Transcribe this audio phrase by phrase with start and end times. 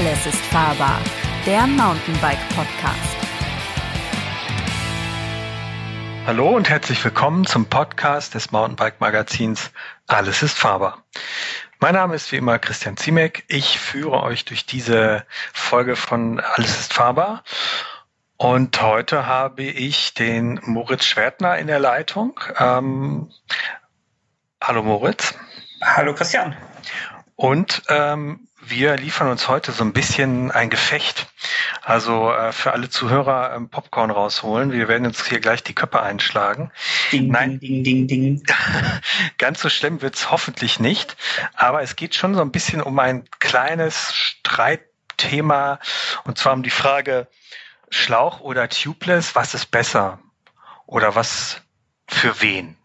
[0.00, 0.98] Alles ist fahrbar,
[1.44, 3.16] der Mountainbike Podcast.
[6.24, 9.70] Hallo und herzlich willkommen zum Podcast des Mountainbike Magazins
[10.06, 11.04] Alles ist fahrbar.
[11.80, 13.44] Mein Name ist wie immer Christian Ziemek.
[13.48, 17.44] Ich führe euch durch diese Folge von Alles ist fahrbar.
[18.38, 22.40] Und heute habe ich den Moritz Schwertner in der Leitung.
[22.58, 23.30] Ähm,
[24.62, 25.34] hallo Moritz.
[25.82, 26.56] Hallo Christian.
[27.36, 31.26] Und ähm, wir liefern uns heute so ein bisschen ein Gefecht.
[31.82, 34.72] Also äh, für alle Zuhörer ähm, Popcorn rausholen.
[34.72, 36.70] Wir werden uns hier gleich die Köpfe einschlagen.
[37.12, 38.42] Ding, Nein, ding, ding, ding, ding.
[39.38, 41.16] ganz so schlimm wird's hoffentlich nicht.
[41.54, 45.80] Aber es geht schon so ein bisschen um ein kleines Streitthema.
[46.24, 47.26] Und zwar um die Frage,
[47.90, 50.20] Schlauch oder Tubeless, was ist besser?
[50.86, 51.60] Oder was
[52.06, 52.76] für wen?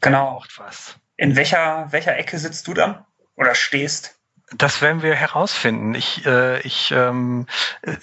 [0.00, 0.42] Genau.
[0.56, 0.96] Was?
[1.16, 3.04] In welcher, welcher Ecke sitzt du dann?
[3.36, 4.17] Oder stehst?
[4.56, 5.94] Das werden wir herausfinden.
[5.94, 7.46] Ich, äh, ich, ähm,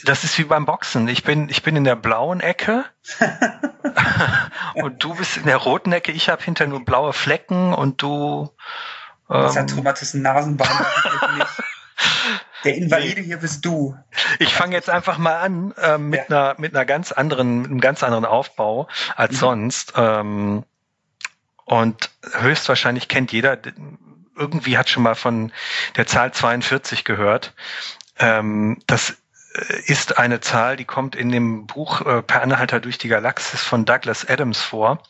[0.04, 1.08] das ist wie beim Boxen.
[1.08, 2.86] Ich bin, ich bin in der blauen Ecke
[4.76, 6.12] und du bist in der roten Ecke.
[6.12, 8.52] Ich habe hinter nur blaue Flecken und du.
[9.30, 10.70] Ähm, das hat Thomas Nasenbein.
[12.64, 13.28] Der Invalide nee.
[13.28, 13.96] hier bist du.
[14.40, 16.52] Ich fange jetzt einfach mal an äh, mit ja.
[16.52, 19.38] einer mit einer ganz anderen, mit einem ganz anderen Aufbau als mhm.
[19.38, 19.94] sonst.
[19.96, 20.64] Ähm,
[21.66, 23.58] und höchstwahrscheinlich kennt jeder
[24.36, 25.52] irgendwie hat schon mal von
[25.96, 27.54] der Zahl 42 gehört.
[28.20, 29.18] Ähm, das
[29.54, 33.62] äh, ist eine Zahl, die kommt in dem Buch äh, Per Anhalter durch die Galaxis
[33.62, 35.02] von Douglas Adams vor.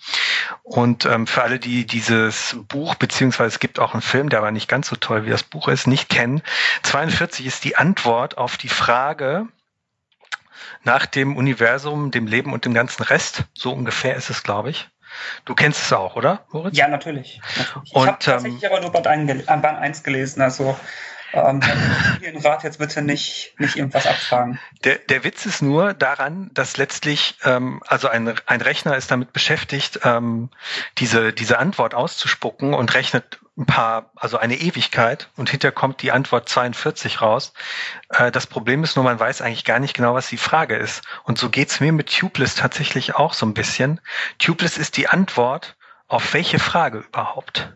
[0.64, 4.52] Und ähm, für alle, die dieses Buch, beziehungsweise es gibt auch einen Film, der aber
[4.52, 6.42] nicht ganz so toll wie das Buch ist, nicht kennen,
[6.84, 9.48] 42 ist die Antwort auf die Frage
[10.84, 13.46] nach dem Universum, dem Leben und dem ganzen Rest.
[13.53, 14.90] So ungefähr ist es, glaube ich.
[15.45, 16.77] Du kennst es auch, oder, Moritz?
[16.77, 17.41] Ja, natürlich.
[17.58, 17.94] natürlich.
[17.94, 20.77] Und, ich habe tatsächlich ähm, aber nur Band, 1, äh, Band 1 gelesen, also
[21.33, 21.61] ähm,
[22.22, 24.59] den Rat jetzt bitte nicht, nicht irgendwas abfragen.
[24.83, 29.34] Der, der Witz ist nur daran, dass letztlich, ähm, also ein, ein Rechner ist damit
[29.34, 30.50] beschäftigt, ähm,
[30.97, 36.11] diese, diese Antwort auszuspucken und rechnet ein paar, also eine Ewigkeit und hinter kommt die
[36.11, 37.53] Antwort 42 raus.
[38.09, 41.03] Äh, das Problem ist nur, man weiß eigentlich gar nicht genau, was die Frage ist.
[41.23, 44.01] Und so geht's mir mit Tubeless tatsächlich auch so ein bisschen.
[44.39, 45.77] Tubeless ist die Antwort
[46.07, 47.73] auf welche Frage überhaupt?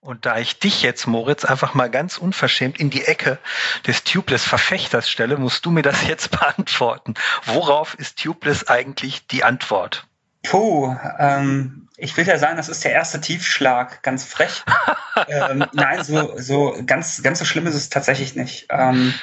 [0.00, 3.38] Und da ich dich jetzt, Moritz, einfach mal ganz unverschämt in die Ecke
[3.86, 7.14] des Tubeless-Verfechters stelle, musst du mir das jetzt beantworten.
[7.44, 10.06] Worauf ist Tubeless eigentlich die Antwort?
[10.42, 14.64] Puh, ähm, ich will ja sagen, das ist der erste Tiefschlag, ganz frech.
[15.28, 18.66] ähm, nein, so, so ganz, ganz so schlimm ist es tatsächlich nicht.
[18.70, 19.14] Ähm,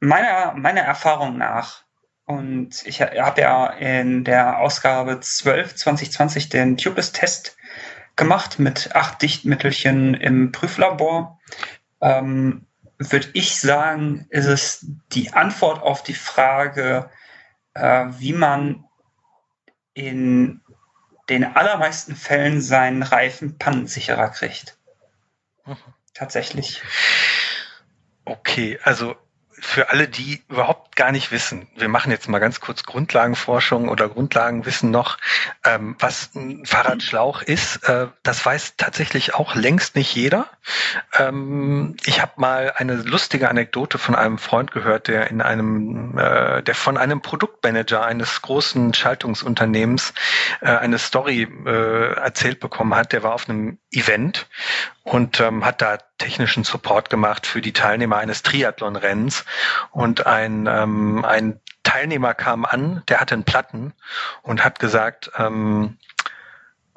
[0.00, 1.84] meiner, meiner Erfahrung nach,
[2.24, 7.56] und ich habe ja in der Ausgabe 12 2020 den Tubeless-Test
[8.14, 11.40] gemacht mit acht Dichtmittelchen im Prüflabor.
[12.00, 12.66] Ähm,
[12.98, 17.10] Würde ich sagen, ist es die Antwort auf die Frage,
[17.74, 18.84] äh, wie man
[19.94, 20.60] in
[21.30, 24.76] den allermeisten Fällen seinen Reifen pannensicherer kriegt.
[25.64, 25.76] Mhm.
[26.12, 26.82] Tatsächlich.
[28.24, 29.16] Okay, also
[29.60, 34.08] für alle, die überhaupt gar nicht wissen, wir machen jetzt mal ganz kurz Grundlagenforschung oder
[34.08, 35.18] Grundlagenwissen noch,
[35.64, 40.48] ähm, was ein Fahrradschlauch ist, äh, das weiß tatsächlich auch längst nicht jeder.
[41.18, 46.62] Ähm, ich habe mal eine lustige Anekdote von einem Freund gehört, der in einem, äh,
[46.62, 50.14] der von einem Produktmanager eines großen Schaltungsunternehmens
[50.60, 53.12] äh, eine Story äh, erzählt bekommen hat.
[53.12, 54.46] Der war auf einem Event
[55.02, 59.44] und ähm, hat da technischen Support gemacht für die Teilnehmer eines Triathlon-Rennens.
[59.90, 63.94] Und ein, ähm, ein Teilnehmer kam an, der hatte einen Platten
[64.42, 65.96] und hat gesagt, ähm,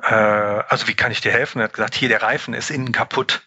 [0.02, 1.60] äh, also wie kann ich dir helfen?
[1.60, 3.42] Er hat gesagt, hier der Reifen ist innen kaputt.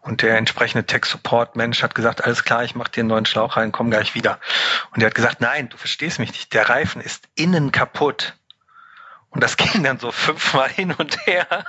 [0.00, 3.72] Und der entsprechende Tech-Support-Mensch hat gesagt, alles klar, ich mache dir einen neuen Schlauch rein,
[3.72, 4.38] komm gleich wieder.
[4.94, 8.37] Und er hat gesagt, nein, du verstehst mich nicht, der Reifen ist innen kaputt.
[9.30, 11.64] Und das ging dann so fünfmal hin und her,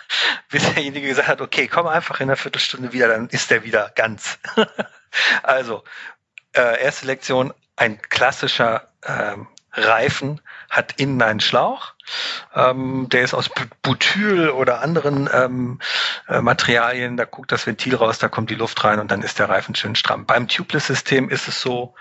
[0.49, 3.91] bis derjenige gesagt hat, okay, komm einfach in einer Viertelstunde wieder, dann ist der wieder
[3.95, 4.39] ganz.
[5.43, 5.83] also,
[6.53, 11.93] äh, erste Lektion, ein klassischer ähm, Reifen hat innen einen Schlauch.
[12.55, 13.49] Ähm, der ist aus
[13.81, 15.79] Butyl oder anderen ähm,
[16.27, 17.17] äh, Materialien.
[17.17, 19.75] Da guckt das Ventil raus, da kommt die Luft rein und dann ist der Reifen
[19.75, 20.25] schön stramm.
[20.25, 21.93] Beim Tubeless-System ist es so,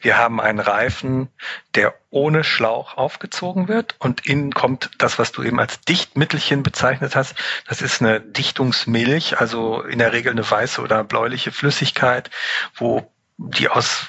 [0.00, 1.28] wir haben einen Reifen,
[1.74, 7.16] der ohne Schlauch aufgezogen wird und innen kommt das, was du eben als Dichtmittelchen bezeichnet
[7.16, 7.34] hast.
[7.68, 12.30] Das ist eine Dichtungsmilch, also in der Regel eine weiße oder bläuliche Flüssigkeit,
[12.74, 14.08] wo die aus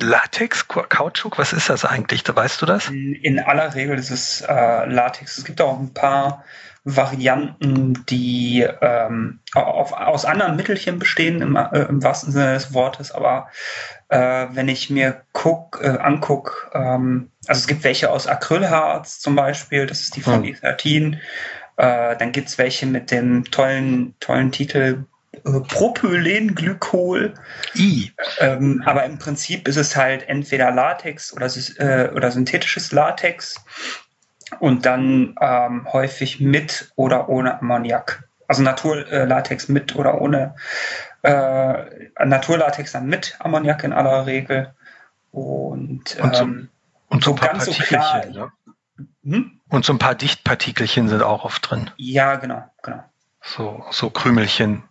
[0.00, 2.22] Latex, Kautschuk, was ist das eigentlich?
[2.26, 2.88] Weißt du das?
[2.88, 5.38] In aller Regel ist es äh, Latex.
[5.38, 6.44] Es gibt auch ein paar
[6.84, 13.12] Varianten, die ähm, auf, aus anderen Mittelchen bestehen, im, äh, im wahrsten Sinne des Wortes.
[13.12, 13.48] Aber
[14.12, 19.34] äh, wenn ich mir guck, äh, anguck, ähm, also es gibt welche aus Acrylharz zum
[19.34, 20.54] Beispiel, das ist die von hm.
[20.54, 21.16] E13.
[21.78, 27.32] Äh, dann gibt's welche mit dem tollen, tollen Titel äh, Propylenglykol.
[27.74, 28.12] I.
[28.38, 31.46] Ähm, aber im Prinzip ist es halt entweder Latex oder,
[31.78, 33.64] äh, oder synthetisches Latex
[34.60, 38.28] und dann ähm, häufig mit oder ohne Ammoniak.
[38.46, 40.54] Also Naturlatex mit oder ohne
[41.22, 44.74] äh, Naturlatex dann mit Ammoniak in aller Regel.
[45.30, 46.68] Und, und so, ähm,
[47.08, 48.26] und so, so ganz so klar.
[48.26, 48.52] Ne?
[49.24, 49.60] Hm?
[49.68, 51.90] Und so ein paar Dichtpartikelchen sind auch oft drin.
[51.96, 53.02] Ja, genau, genau.
[53.40, 54.84] So, so Krümelchen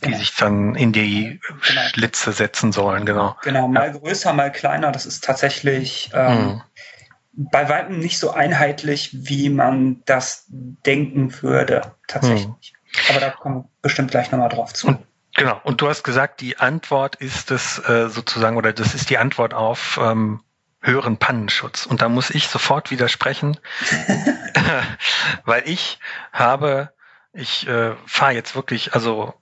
[0.00, 0.18] die genau.
[0.18, 1.80] sich dann in die genau.
[1.88, 3.36] Schlitze setzen sollen, genau.
[3.42, 3.98] Genau, mal ja.
[3.98, 4.92] größer, mal kleiner.
[4.92, 6.62] Das ist tatsächlich ähm,
[7.34, 7.48] mhm.
[7.50, 12.46] bei weitem nicht so einheitlich, wie man das denken würde, tatsächlich.
[12.46, 13.10] Mhm.
[13.10, 14.88] Aber da kommen wir bestimmt gleich nochmal drauf zu.
[14.88, 14.98] Und,
[15.38, 19.18] genau, und du hast gesagt, die Antwort ist es äh, sozusagen, oder das ist die
[19.18, 20.42] Antwort auf ähm,
[20.80, 21.86] höheren Pannenschutz.
[21.86, 23.58] Und da muss ich sofort widersprechen,
[25.44, 25.98] weil ich
[26.32, 26.92] habe,
[27.32, 29.34] ich äh, fahre jetzt wirklich, also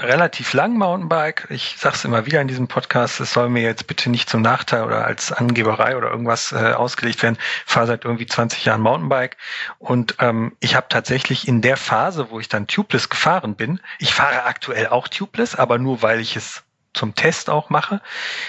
[0.00, 1.46] relativ lang Mountainbike.
[1.50, 4.42] Ich sage es immer wieder in diesem Podcast, es soll mir jetzt bitte nicht zum
[4.42, 7.38] Nachteil oder als Angeberei oder irgendwas äh, ausgelegt werden.
[7.66, 9.36] Ich fahre seit irgendwie 20 Jahren Mountainbike
[9.78, 14.14] und ähm, ich habe tatsächlich in der Phase, wo ich dann tubeless gefahren bin, ich
[14.14, 16.62] fahre aktuell auch tubeless, aber nur weil ich es
[16.94, 18.00] zum Test auch mache.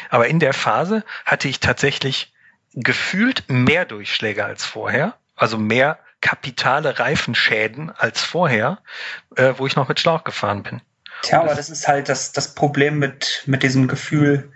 [0.09, 2.33] Aber in der Phase hatte ich tatsächlich
[2.73, 8.79] gefühlt mehr Durchschläge als vorher, also mehr kapitale Reifenschäden als vorher,
[9.35, 10.81] äh, wo ich noch mit Schlauch gefahren bin.
[11.21, 14.51] Tja, aber das ist halt das, das Problem mit, mit diesem Gefühl.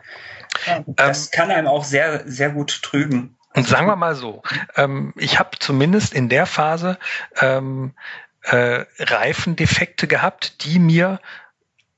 [0.85, 3.37] Das ähm, kann einem auch sehr, sehr gut trügen.
[3.55, 4.41] Und sagen wir mal so,
[4.75, 6.97] ähm, ich habe zumindest in der Phase
[7.39, 7.93] ähm,
[8.43, 11.19] äh, Reifendefekte gehabt, die mir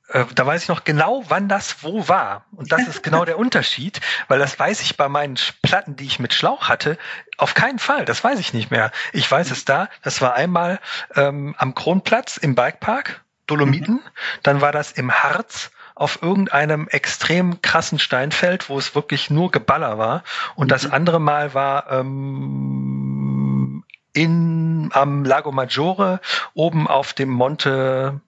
[0.10, 2.46] äh, da weiß ich noch genau, wann das wo war.
[2.52, 6.20] Und das ist genau der Unterschied, weil das weiß ich bei meinen Platten, die ich
[6.20, 6.98] mit Schlauch hatte,
[7.38, 8.06] auf keinen Fall.
[8.06, 8.92] Das weiß ich nicht mehr.
[9.12, 9.90] Ich weiß es da.
[10.04, 10.80] Das war einmal
[11.16, 13.96] ähm, am Kronplatz im Bikepark Dolomiten.
[13.96, 14.02] Mhm.
[14.44, 19.98] Dann war das im Harz auf irgendeinem extrem krassen Steinfeld, wo es wirklich nur Geballer
[19.98, 20.24] war.
[20.56, 20.70] Und mhm.
[20.70, 23.84] das andere Mal war ähm,
[24.14, 26.22] in am Lago Maggiore
[26.54, 28.22] oben auf dem Monte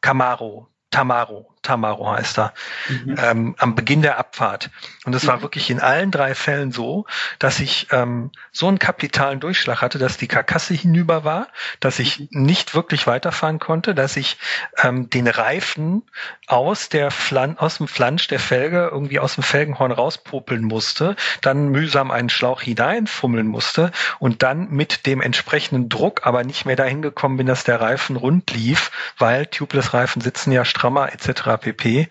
[0.00, 1.55] Camaro, Tamaro.
[1.66, 2.54] Tamaro heißt er,
[2.88, 3.16] mhm.
[3.18, 4.70] ähm, am Beginn der Abfahrt.
[5.04, 5.42] Und es war mhm.
[5.42, 7.06] wirklich in allen drei Fällen so,
[7.38, 11.48] dass ich ähm, so einen kapitalen Durchschlag hatte, dass die Karkasse hinüber war,
[11.80, 12.28] dass ich mhm.
[12.30, 14.38] nicht wirklich weiterfahren konnte, dass ich
[14.82, 16.02] ähm, den Reifen
[16.46, 21.68] aus der Flan aus dem Flansch der Felge irgendwie aus dem Felgenhorn rauspopeln musste, dann
[21.68, 23.90] mühsam einen Schlauch hineinfummeln musste
[24.20, 28.16] und dann mit dem entsprechenden Druck aber nicht mehr dahin gekommen bin, dass der Reifen
[28.16, 32.08] rund lief, weil Tubeless-Reifen sitzen ja strammer etc pp.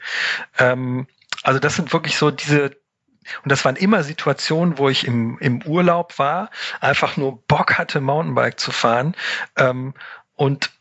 [0.58, 1.08] Ähm,
[1.44, 2.72] also das sind wirklich so diese
[3.44, 8.00] und das waren immer Situationen, wo ich im, im Urlaub war, einfach nur Bock hatte,
[8.00, 9.16] Mountainbike zu fahren
[9.58, 9.96] ähm,
[10.36, 10.72] und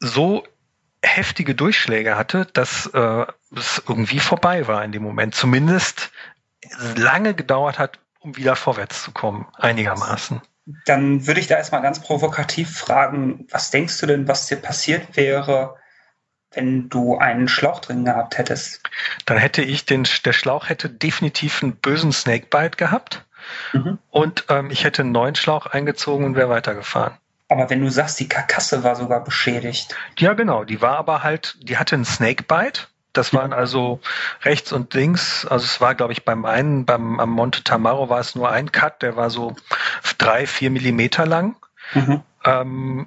[0.00, 0.44] so
[1.02, 5.34] heftige Durchschläge hatte, dass äh, es irgendwie vorbei war in dem Moment.
[5.34, 6.10] Zumindest
[6.96, 10.40] lange gedauert hat, um wieder vorwärts zu kommen, einigermaßen.
[10.86, 15.16] Dann würde ich da erstmal ganz provokativ fragen, was denkst du denn, was dir passiert
[15.16, 15.76] wäre,
[16.54, 18.80] wenn du einen Schlauch drin gehabt hättest?
[19.26, 23.24] Dann hätte ich den, der Schlauch hätte definitiv einen bösen Snakebite gehabt.
[23.72, 23.98] Mhm.
[24.10, 27.14] Und ähm, ich hätte einen neuen Schlauch eingezogen und wäre weitergefahren.
[27.48, 29.94] Aber wenn du sagst, die Karkasse war sogar beschädigt.
[30.18, 30.64] Ja, genau.
[30.64, 32.82] Die war aber halt, die hatte einen Snakebite.
[33.12, 34.00] Das waren also
[34.42, 35.44] rechts und links.
[35.44, 38.72] Also es war, glaube ich, beim einen, beim am Monte Tamaro war es nur ein
[38.72, 39.54] Cut, der war so
[40.16, 41.56] drei, vier Millimeter lang.
[41.92, 42.22] Mhm.
[42.44, 43.06] Ähm,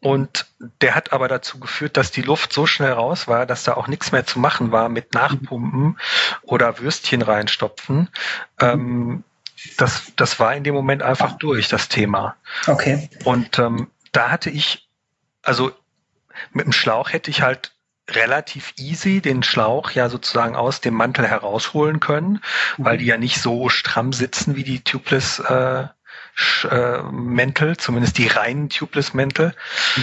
[0.00, 0.46] und
[0.80, 3.88] der hat aber dazu geführt, dass die Luft so schnell raus war, dass da auch
[3.88, 5.98] nichts mehr zu machen war mit Nachpumpen
[6.42, 8.08] oder Würstchen reinstopfen.
[8.60, 9.24] Ähm,
[9.76, 12.36] das, das war in dem Moment einfach durch, das Thema.
[12.66, 13.10] Okay.
[13.24, 14.88] Und ähm, da hatte ich,
[15.42, 15.72] also
[16.52, 17.72] mit dem Schlauch hätte ich halt
[18.10, 22.40] relativ easy den Schlauch ja sozusagen aus dem Mantel herausholen können,
[22.78, 22.98] weil mhm.
[23.00, 25.88] die ja nicht so stramm sitzen wie die Tubeless äh,
[26.70, 29.54] äh, Mäntel, zumindest die reinen Tubeless-Mäntel,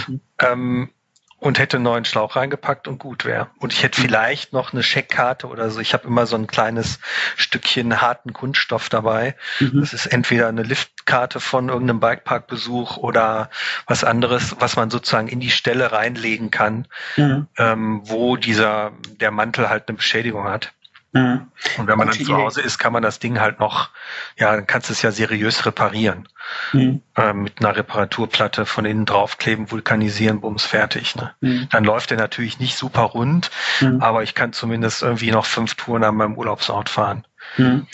[0.06, 0.20] mhm.
[0.38, 0.90] ähm,
[1.38, 3.48] und hätte einen neuen Schlauch reingepackt und gut wäre.
[3.58, 4.04] Und ich hätte mhm.
[4.06, 5.80] vielleicht noch eine Scheckkarte oder so.
[5.80, 6.98] Ich habe immer so ein kleines
[7.36, 9.36] Stückchen harten Kunststoff dabei.
[9.60, 9.80] Mhm.
[9.80, 13.50] Das ist entweder eine Liftkarte von irgendeinem Bikeparkbesuch oder
[13.86, 17.48] was anderes, was man sozusagen in die Stelle reinlegen kann, mhm.
[17.58, 20.72] ähm, wo dieser der Mantel halt eine Beschädigung hat.
[21.16, 21.46] Mhm.
[21.78, 23.90] Und wenn man dann zu Hause ist, kann man das Ding halt noch,
[24.36, 26.28] ja, dann kannst du es ja seriös reparieren.
[26.72, 27.02] Mhm.
[27.16, 31.16] Äh, mit einer Reparaturplatte von innen draufkleben, vulkanisieren, bums, fertig.
[31.16, 31.32] Ne?
[31.40, 31.68] Mhm.
[31.70, 34.00] Dann läuft der natürlich nicht super rund, mhm.
[34.00, 37.26] aber ich kann zumindest irgendwie noch fünf Touren an meinem Urlaubsort fahren.
[37.56, 37.86] Mhm.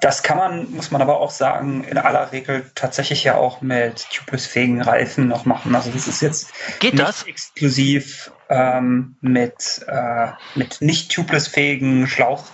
[0.00, 4.06] Das kann man, muss man aber auch sagen, in aller Regel tatsächlich ja auch mit
[4.10, 5.74] tubeless-fähigen Reifen noch machen.
[5.74, 7.24] Also das ist jetzt Geht nicht das?
[7.24, 12.44] exklusiv ähm, mit, äh, mit nicht tubeless-fähigen Schlauch,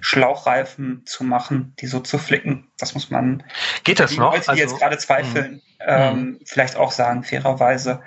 [0.00, 2.68] Schlauchreifen zu machen, die so zu flicken.
[2.78, 3.42] Das muss man.
[3.84, 4.32] Geht das die noch?
[4.32, 5.60] Leute, die also, jetzt gerade zweifeln, mhm.
[5.80, 6.40] ähm, mhm.
[6.44, 8.02] vielleicht auch sagen, fairerweise.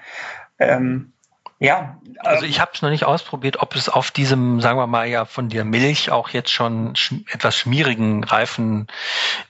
[0.60, 1.14] Ähm,
[1.60, 2.00] ja.
[2.20, 5.26] Also ich habe es noch nicht ausprobiert, ob es auf diesem, sagen wir mal ja,
[5.26, 8.88] von der Milch auch jetzt schon schm etwas schmierigen Reifen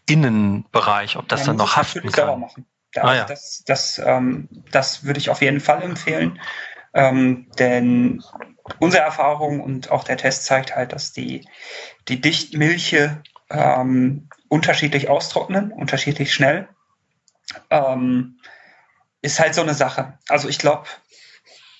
[0.08, 2.40] Innenbereich, ob das ja, dann noch haften kann.
[2.40, 2.66] Machen.
[2.94, 3.26] Da, ah, ja.
[3.26, 6.40] Das, das, ähm, das würde ich auf jeden Fall empfehlen,
[6.94, 8.24] ähm, denn
[8.80, 11.48] unsere Erfahrung und auch der Test zeigt halt, dass die,
[12.08, 16.68] die Dichtmilche ähm, unterschiedlich austrocknen, unterschiedlich schnell.
[17.70, 18.40] Ähm,
[19.22, 20.18] ist halt so eine Sache.
[20.28, 20.88] Also ich glaube,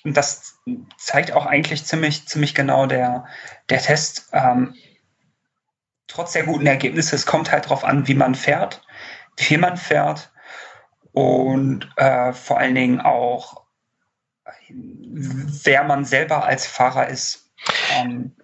[0.04, 0.58] das
[0.98, 3.26] zeigt auch eigentlich ziemlich, ziemlich genau der,
[3.68, 4.28] der Test.
[4.32, 4.74] Ähm,
[6.06, 8.82] trotz der guten Ergebnisse, es kommt halt darauf an, wie man fährt,
[9.36, 10.32] wie viel man fährt
[11.12, 13.62] und äh, vor allen Dingen auch,
[14.68, 17.50] wer man selber als Fahrer ist.
[17.92, 18.36] Ähm,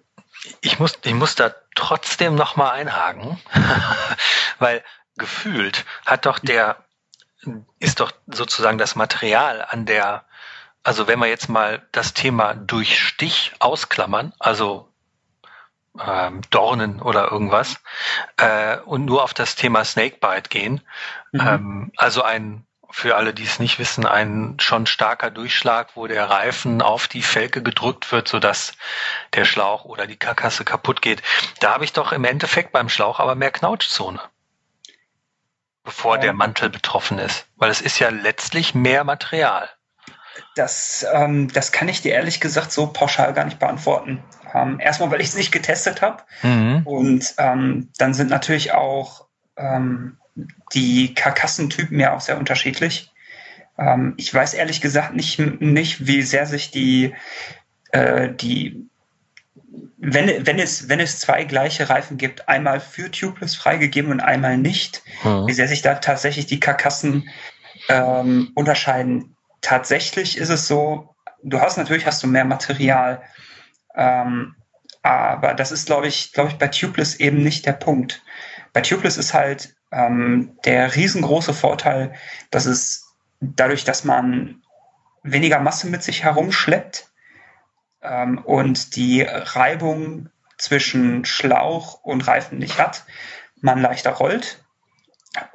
[0.61, 3.39] ich, muss, ich muss da trotzdem nochmal einhaken,
[4.59, 4.83] weil
[5.17, 6.77] gefühlt hat doch der,
[7.79, 10.27] ist doch sozusagen das Material an der
[10.87, 14.87] also wenn wir jetzt mal das Thema durch Stich ausklammern, also
[15.99, 17.81] ähm, Dornen oder irgendwas,
[18.37, 20.79] äh, und nur auf das Thema Snakebite gehen,
[21.33, 21.41] mhm.
[21.41, 22.65] ähm, also ein
[22.97, 27.21] für alle, die es nicht wissen, ein schon starker Durchschlag, wo der Reifen auf die
[27.21, 28.73] Felge gedrückt wird, sodass
[29.35, 31.21] der Schlauch oder die Karkasse kaputt geht.
[31.59, 34.19] Da habe ich doch im Endeffekt beim Schlauch aber mehr Knautschzone,
[35.83, 36.21] bevor ja.
[36.21, 39.69] der Mantel betroffen ist, weil es ist ja letztlich mehr Material.
[40.55, 44.23] Das, ähm, das kann ich dir ehrlich gesagt so pauschal gar nicht beantworten.
[44.55, 46.23] Ähm, erstmal, weil ich es nicht getestet habe.
[46.41, 46.81] Mhm.
[46.83, 50.17] Und ähm, dann sind natürlich auch ähm,
[50.73, 53.11] die Karkassentypen ja auch sehr unterschiedlich.
[53.77, 57.15] Ähm, ich weiß ehrlich gesagt nicht, nicht wie sehr sich die,
[57.91, 58.87] äh, die
[59.97, 64.57] wenn, wenn, es, wenn es zwei gleiche Reifen gibt, einmal für Tubeless freigegeben und einmal
[64.57, 65.47] nicht, mhm.
[65.47, 67.29] wie sehr sich da tatsächlich die Karkassen
[67.89, 73.21] ähm, unterscheiden tatsächlich ist es so, du hast natürlich hast du mehr Material,
[73.95, 74.55] ähm,
[75.03, 78.23] aber das ist, glaube ich, glaube ich, bei Tubeless eben nicht der Punkt.
[78.73, 82.13] Bei Tubeless ist halt ähm, der riesengroße Vorteil,
[82.51, 84.61] dass es dadurch, dass man
[85.23, 87.09] weniger Masse mit sich herumschleppt
[88.01, 93.05] ähm, und die Reibung zwischen Schlauch und Reifen nicht hat,
[93.61, 94.59] man leichter rollt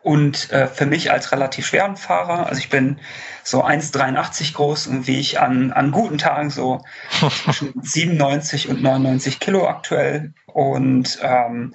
[0.03, 2.99] und äh, für mich als relativ schweren Fahrer, also ich bin
[3.43, 6.85] so 1,83 groß und wie ich an, an guten Tagen so
[7.45, 10.33] zwischen 97 und 99 Kilo aktuell.
[10.47, 11.75] Und ähm,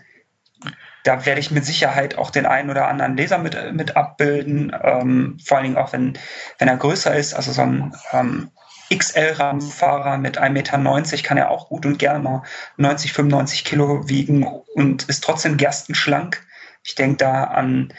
[1.08, 4.76] da werde ich mit Sicherheit auch den einen oder anderen Leser mit, mit abbilden.
[4.84, 6.18] Ähm, vor allen Dingen auch, wenn,
[6.60, 7.34] wenn er größer ist.
[7.34, 8.52] Also so ein ähm,
[8.94, 12.44] XL-Rahmenfahrer mit 1,90 Meter kann er auch gut und gerne mal
[12.76, 14.46] 90, 95 Kilo wiegen
[14.76, 16.46] und ist trotzdem gerstenschlank.
[16.84, 17.94] Ich denke da an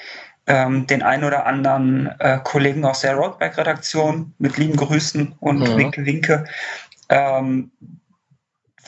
[0.46, 5.76] ähm, den ein oder anderen äh, Kollegen aus der Roadback-Redaktion mit lieben Grüßen und mhm.
[5.78, 6.44] Winke, Winke.
[7.08, 7.70] Ähm,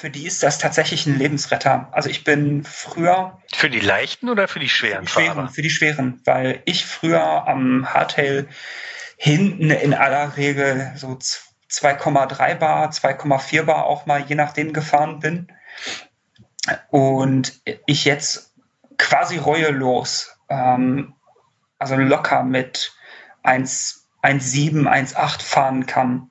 [0.00, 1.88] für die ist das tatsächlich ein Lebensretter.
[1.92, 3.38] Also ich bin früher.
[3.54, 5.49] Für die leichten oder für die schweren, für die schweren Fahrer?
[5.50, 8.49] Für die schweren, weil ich früher am Hardtail
[9.19, 11.19] hinten in aller Regel so
[11.71, 15.52] 2,3 Bar, 2,4 Bar auch mal je nachdem gefahren bin.
[16.88, 18.54] Und ich jetzt
[18.97, 21.12] quasi reuelos, ähm,
[21.78, 22.95] also locker mit
[23.45, 26.29] 1,7, 1,8 fahren kann.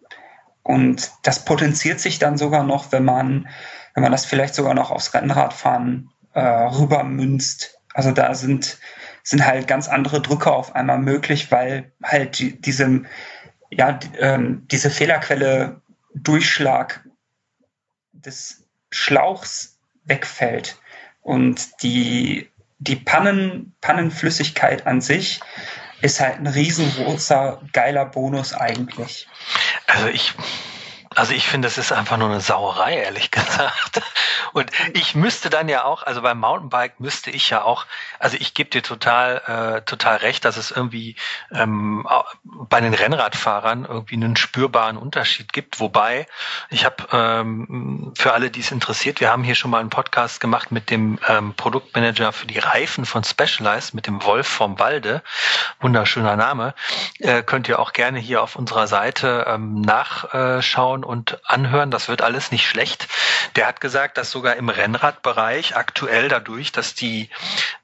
[0.69, 3.49] Und das potenziert sich dann sogar noch, wenn man,
[3.95, 7.79] wenn man das vielleicht sogar noch aufs Rennradfahren äh, rübermünzt.
[7.95, 8.77] Also da sind,
[9.23, 13.01] sind halt ganz andere Drücke auf einmal möglich, weil halt die, diese,
[13.71, 15.81] ja, die, ähm, diese Fehlerquelle
[16.13, 17.03] Durchschlag
[18.11, 20.77] des Schlauchs wegfällt
[21.23, 22.47] und die
[22.77, 25.41] die Pannen, Pannenflüssigkeit an sich
[26.01, 29.27] ist halt ein riesengroßer, geiler Bonus eigentlich.
[29.87, 30.33] Also ich,
[31.19, 34.01] also ich finde, es ist einfach nur eine Sauerei, ehrlich gesagt.
[34.53, 37.85] Und ich müsste dann ja auch, also beim Mountainbike müsste ich ja auch,
[38.19, 39.41] also ich gebe dir total,
[39.79, 41.17] äh, total recht, dass es irgendwie
[41.51, 42.07] ähm,
[42.43, 45.81] bei den Rennradfahrern irgendwie einen spürbaren Unterschied gibt.
[45.81, 46.25] Wobei,
[46.69, 50.39] ich habe ähm, für alle, die es interessiert, wir haben hier schon mal einen Podcast
[50.39, 55.21] gemacht mit dem ähm, Produktmanager für die Reifen von Specialized, mit dem Wolf vom Walde.
[55.81, 56.75] Wunderschöner Name.
[57.19, 61.89] Äh, könnt ihr auch gerne hier auf unserer Seite ähm, nachschauen und anhören.
[61.89, 63.07] Das wird alles nicht schlecht.
[63.55, 67.29] Der hat gesagt, dass sogar im Rennradbereich aktuell dadurch, dass die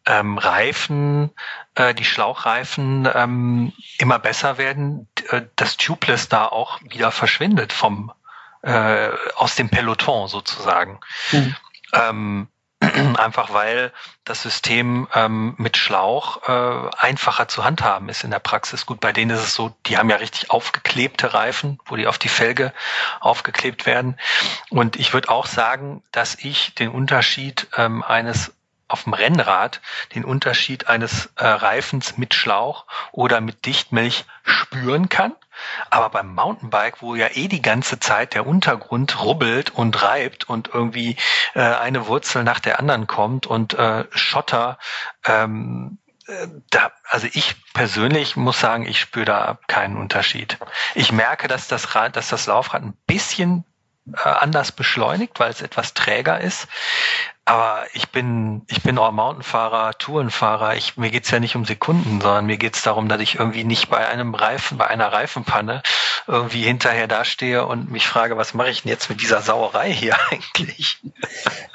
[0.06, 1.32] ähm, Reifen,
[1.74, 8.14] äh, die Schlauchreifen ähm, immer besser werden, äh, das Tubeless da auch wieder verschwindet vom
[8.62, 11.00] äh, aus dem Peloton sozusagen.
[11.32, 11.56] Mhm.
[11.94, 12.48] Ähm,
[13.18, 13.92] einfach weil
[14.24, 18.86] das System ähm, mit Schlauch äh, einfacher zu handhaben ist in der Praxis.
[18.86, 22.18] Gut, bei denen ist es so, die haben ja richtig aufgeklebte Reifen, wo die auf
[22.18, 22.74] die Felge
[23.20, 24.18] aufgeklebt werden.
[24.70, 28.52] Und ich würde auch sagen, dass ich den Unterschied ähm, eines
[28.88, 29.82] auf dem Rennrad
[30.14, 35.36] den Unterschied eines äh, Reifens mit Schlauch oder mit Dichtmilch spüren kann.
[35.90, 40.70] Aber beim Mountainbike, wo ja eh die ganze Zeit der Untergrund rubbelt und reibt und
[40.74, 41.18] irgendwie
[41.54, 44.78] äh, eine Wurzel nach der anderen kommt und äh, Schotter,
[45.26, 50.58] ähm, äh, da, also ich persönlich muss sagen, ich spüre da keinen Unterschied.
[50.96, 53.64] Ich merke, dass das Rad, dass das Laufrad ein bisschen
[54.14, 56.68] äh, anders beschleunigt, weil es etwas träger ist.
[57.48, 60.76] Aber ich bin, ich bin auch Mountainfahrer, Tourenfahrer.
[60.76, 63.90] Ich, mir geht's ja nicht um Sekunden, sondern mir geht's darum, dass ich irgendwie nicht
[63.90, 65.84] bei einem Reifen, bei einer Reifenpanne
[66.26, 70.16] irgendwie hinterher dastehe und mich frage, was mache ich denn jetzt mit dieser Sauerei hier
[70.32, 71.00] eigentlich?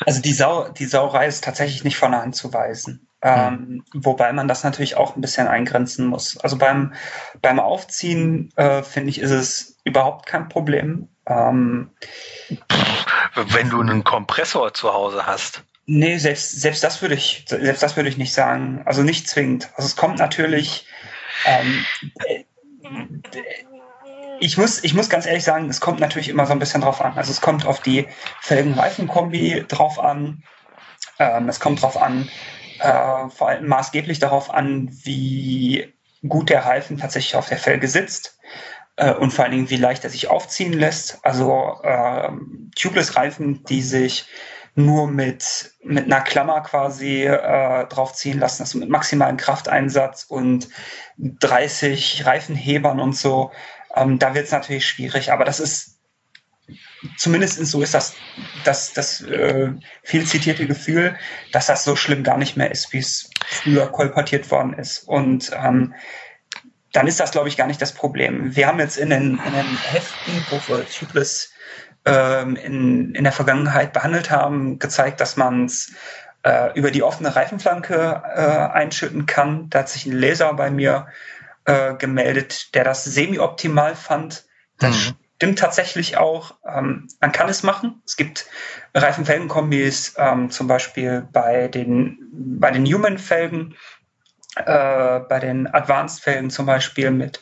[0.05, 3.07] Also die, Sau, die Sauerei ist tatsächlich nicht von der Hand zu weisen.
[3.23, 4.03] Ähm, hm.
[4.03, 6.37] Wobei man das natürlich auch ein bisschen eingrenzen muss.
[6.39, 6.95] Also beim,
[7.43, 11.09] beim Aufziehen, äh, finde ich, ist es überhaupt kein Problem.
[11.27, 11.91] Ähm,
[13.35, 15.63] wenn du einen Kompressor zu Hause hast.
[15.87, 18.83] Nee, selbst, selbst das würde ich, selbst das würde ich nicht sagen.
[18.85, 19.71] Also nicht zwingend.
[19.75, 20.87] Also es kommt natürlich,
[21.47, 21.85] ähm,
[24.41, 27.01] ich muss, ich muss ganz ehrlich sagen, es kommt natürlich immer so ein bisschen drauf
[27.01, 27.17] an.
[27.17, 28.07] Also es kommt auf die
[28.41, 30.43] Felgen-Reifen-Kombi drauf an.
[31.19, 32.29] Ähm, es kommt drauf an,
[32.79, 35.93] äh, vor allem maßgeblich darauf an, wie
[36.27, 38.40] gut der Reifen tatsächlich auf der Felge sitzt
[39.01, 41.19] äh, und vor allen Dingen, wie leicht er sich aufziehen lässt.
[41.23, 42.31] Also äh,
[42.77, 44.27] Tubeless-Reifen, die sich
[44.75, 50.69] nur mit, mit einer Klammer quasi äh, draufziehen lassen, also mit maximalen Krafteinsatz und
[51.17, 53.51] 30 Reifenhebern und so.
[53.97, 55.97] Ähm, da wird es natürlich schwierig, aber das ist
[57.17, 58.15] zumindest so ist das
[58.65, 59.73] das, das äh,
[60.03, 61.17] viel zitierte Gefühl,
[61.53, 65.09] dass das so schlimm gar nicht mehr ist, wie es früher kolportiert worden ist.
[65.09, 65.95] Und ähm,
[66.93, 68.55] dann ist das, glaube ich, gar nicht das Problem.
[68.57, 71.53] Wir haben jetzt in den, in den Heften, wo wir Tubeless
[72.05, 75.93] ähm, in, in der Vergangenheit behandelt haben, gezeigt, dass man es
[76.43, 79.69] äh, über die offene Reifenflanke äh, einschütten kann.
[79.71, 81.07] Da hat sich ein Leser bei mir
[81.65, 84.47] äh, gemeldet, der das semi-optimal fand.
[84.79, 85.15] Das mhm.
[85.37, 86.57] stimmt tatsächlich auch.
[86.67, 88.03] Ähm, man kann es machen.
[88.07, 88.47] Es gibt
[88.95, 93.77] Reifenfelgenkombis, ähm, zum Beispiel bei den, bei den Human-Felgen,
[94.57, 97.41] äh, bei den Advanced-Felgen zum Beispiel mit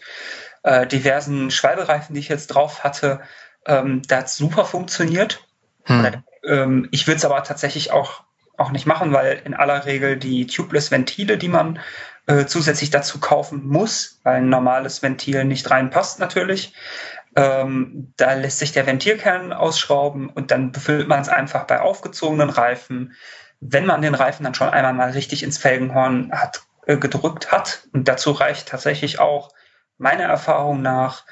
[0.62, 3.20] äh, diversen Schwalbereifen, die ich jetzt drauf hatte,
[3.66, 5.46] ähm, da hat super funktioniert.
[5.84, 6.00] Hm.
[6.00, 8.24] Oder, ähm, ich würde es aber tatsächlich auch,
[8.56, 11.78] auch nicht machen, weil in aller Regel die Tubeless-Ventile, die man
[12.26, 16.74] äh, zusätzlich dazu kaufen muss, weil ein normales Ventil nicht reinpasst natürlich,
[17.36, 22.50] ähm, da lässt sich der Ventilkern ausschrauben und dann befüllt man es einfach bei aufgezogenen
[22.50, 23.14] Reifen.
[23.60, 26.62] Wenn man den Reifen dann schon einmal mal richtig ins Felgenhorn hat
[26.96, 27.88] gedrückt hat.
[27.92, 29.50] Und dazu reicht tatsächlich auch
[29.98, 31.24] meiner Erfahrung nach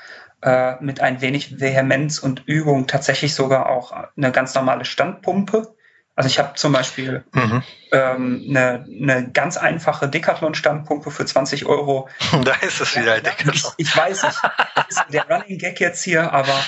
[0.43, 5.75] äh, mit ein wenig Vehemenz und Übung tatsächlich sogar auch eine ganz normale Standpumpe.
[6.15, 7.63] Also ich habe zum Beispiel mhm.
[7.93, 12.09] ähm, eine, eine ganz einfache Decathlon-Standpumpe für 20 Euro.
[12.43, 13.55] Da ist es wieder, Decathlon.
[13.55, 16.59] Ich, ich weiß, ich, das ist der Running Gag jetzt hier, aber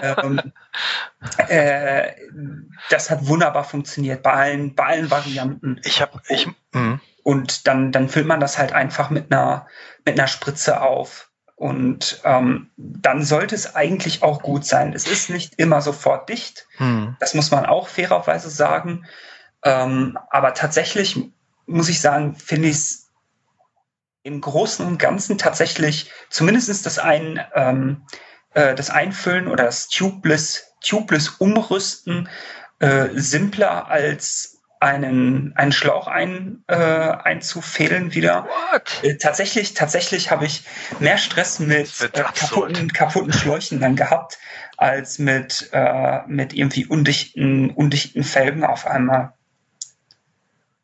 [0.00, 0.52] ähm,
[1.48, 2.12] äh,
[2.88, 5.80] das hat wunderbar funktioniert bei allen, bei allen Varianten.
[5.84, 7.00] Ich habe, ich, mh.
[7.24, 9.66] Und dann, dann füllt man das halt einfach mit einer,
[10.04, 11.30] mit einer Spritze auf.
[11.56, 14.92] Und ähm, dann sollte es eigentlich auch gut sein.
[14.92, 16.66] Es ist nicht immer sofort dicht.
[16.76, 17.16] Hm.
[17.18, 19.06] Das muss man auch fairerweise sagen.
[19.64, 21.18] Ähm, aber tatsächlich
[21.66, 23.10] muss ich sagen, finde ich es
[24.22, 28.02] im Großen und Ganzen tatsächlich zumindest das ein ähm,
[28.54, 32.28] äh, das Einfüllen oder das Tubeless, Tubeless Umrüsten
[32.78, 34.53] äh, simpler als
[34.84, 38.46] einen, einen Schlauch ein, äh, einzufädeln wieder.
[39.02, 40.62] Äh, tatsächlich, tatsächlich habe ich
[41.00, 44.38] mehr Stress mit äh, kaputten, kaputten Schläuchen dann gehabt,
[44.76, 49.32] als mit, äh, mit irgendwie undichten, undichten Felgen auf einmal.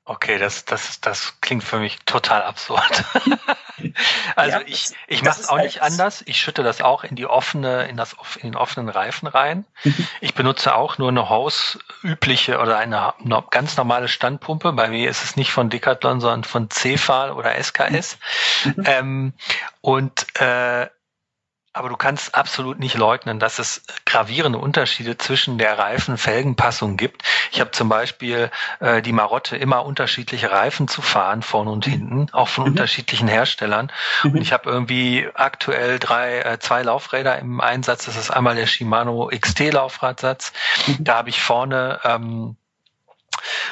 [0.04, 3.04] Okay, das, das, das klingt für mich total absurd.
[4.36, 6.22] also ja, ich, ich mache es auch nicht anders.
[6.26, 9.66] Ich schütte das auch in die offene, in das in den offenen Reifen rein.
[9.84, 10.08] Mhm.
[10.22, 13.14] Ich benutze auch nur eine hausübliche oder eine
[13.50, 14.72] ganz normale Standpumpe.
[14.72, 18.18] Bei mir ist es nicht von Decathlon, sondern von Cefal oder SKS.
[18.64, 18.82] Mhm.
[18.84, 19.32] Ähm,
[19.80, 20.88] und äh,
[21.72, 27.22] aber du kannst absolut nicht leugnen, dass es gravierende Unterschiede zwischen der Reifen-Felgenpassung gibt.
[27.52, 32.26] Ich habe zum Beispiel äh, die Marotte, immer unterschiedliche Reifen zu fahren, vorne und hinten,
[32.32, 32.70] auch von mhm.
[32.72, 33.92] unterschiedlichen Herstellern.
[34.24, 34.32] Mhm.
[34.32, 38.06] Und ich habe irgendwie aktuell drei, äh, zwei Laufräder im Einsatz.
[38.06, 40.52] Das ist einmal der Shimano XT-Laufradsatz.
[40.88, 41.04] Mhm.
[41.04, 42.56] Da habe ich vorne ähm,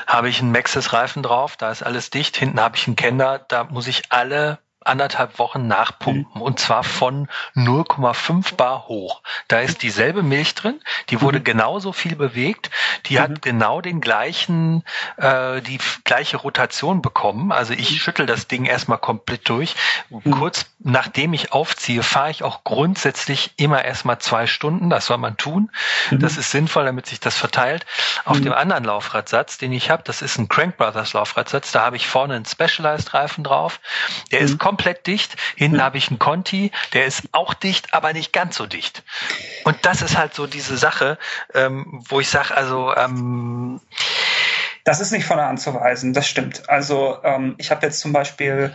[0.07, 2.37] habe ich einen Maxxis-Reifen drauf, da ist alles dicht.
[2.37, 6.42] Hinten habe ich einen Kender, da muss ich alle anderthalb Wochen nachpumpen mhm.
[6.42, 9.22] und zwar von 0,5 Bar hoch.
[9.48, 11.44] Da ist dieselbe Milch drin, die wurde mhm.
[11.44, 12.70] genauso viel bewegt,
[13.07, 13.20] die mhm.
[13.20, 14.83] hat genau den gleichen,
[15.16, 17.53] äh, die gleiche Rotation bekommen.
[17.53, 17.96] Also ich mhm.
[17.96, 19.77] schüttel das Ding erstmal komplett durch.
[20.11, 20.31] Mhm.
[20.31, 24.90] Kurz nachdem ich aufziehe, fahre ich auch grundsätzlich immer erstmal zwei Stunden.
[24.90, 25.70] Das soll man tun.
[26.11, 26.20] Mhm.
[26.20, 27.85] Das ist sinnvoll, damit sich das verteilt.
[28.24, 31.96] Auf dem anderen Laufradsatz, den ich habe, das ist ein Crank Brothers Laufradsatz, da habe
[31.96, 33.81] ich vorne einen Specialized Reifen drauf.
[34.31, 35.37] Der ist komplett komplett dicht.
[35.57, 35.83] Hinten mhm.
[35.83, 39.03] habe ich einen Conti, der ist auch dicht, aber nicht ganz so dicht.
[39.64, 41.19] Und das ist halt so diese Sache,
[41.53, 43.81] ähm, wo ich sage, also ähm,
[44.85, 46.69] das ist nicht von der Hand zu weisen, das stimmt.
[46.71, 48.73] Also ähm, ich habe jetzt zum Beispiel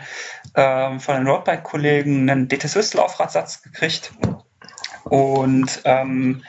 [0.56, 4.12] ähm, von den Roadbike-Kollegen einen DT Swiss Laufradsatz gekriegt
[5.06, 6.44] und ähm,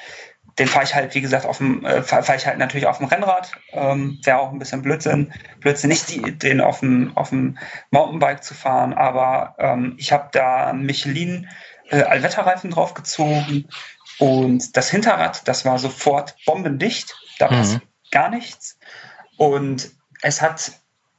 [0.58, 3.06] den fahre ich halt, wie gesagt, auf dem, äh, fahre ich halt natürlich auf dem
[3.06, 3.52] Rennrad.
[3.72, 7.58] Ähm, Wäre auch ein bisschen Blödsinn, Blödsinn nicht die, den auf dem, auf dem
[7.90, 11.48] Mountainbike zu fahren, aber ähm, ich habe da Michelin
[11.90, 13.68] äh, Allwetterreifen draufgezogen
[14.18, 17.56] und das Hinterrad, das war sofort bombendicht, da mhm.
[17.56, 18.78] passt gar nichts.
[19.36, 19.90] Und
[20.22, 20.72] es hat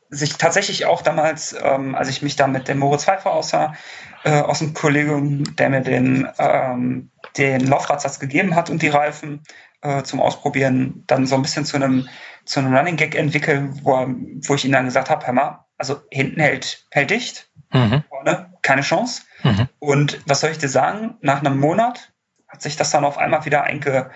[0.10, 3.76] sich tatsächlich auch damals, ähm, als ich mich da mit dem Moritz Pfeiffer aussah,
[4.25, 9.43] äh, aus dem Kollegium, der mir den, ähm, den Laufradsatz gegeben hat und die Reifen
[9.81, 12.09] äh, zum Ausprobieren, dann so ein bisschen zu einem,
[12.43, 14.07] zu einem Running Gag entwickeln, wo,
[14.47, 18.03] wo ich ihm dann gesagt habe, hör mal, also hinten hält, hält dicht, mhm.
[18.09, 19.21] vorne keine Chance.
[19.43, 19.69] Mhm.
[19.77, 21.17] Und was soll ich dir sagen?
[21.21, 22.11] Nach einem Monat
[22.47, 24.09] hat sich das dann auf einmal wieder einge,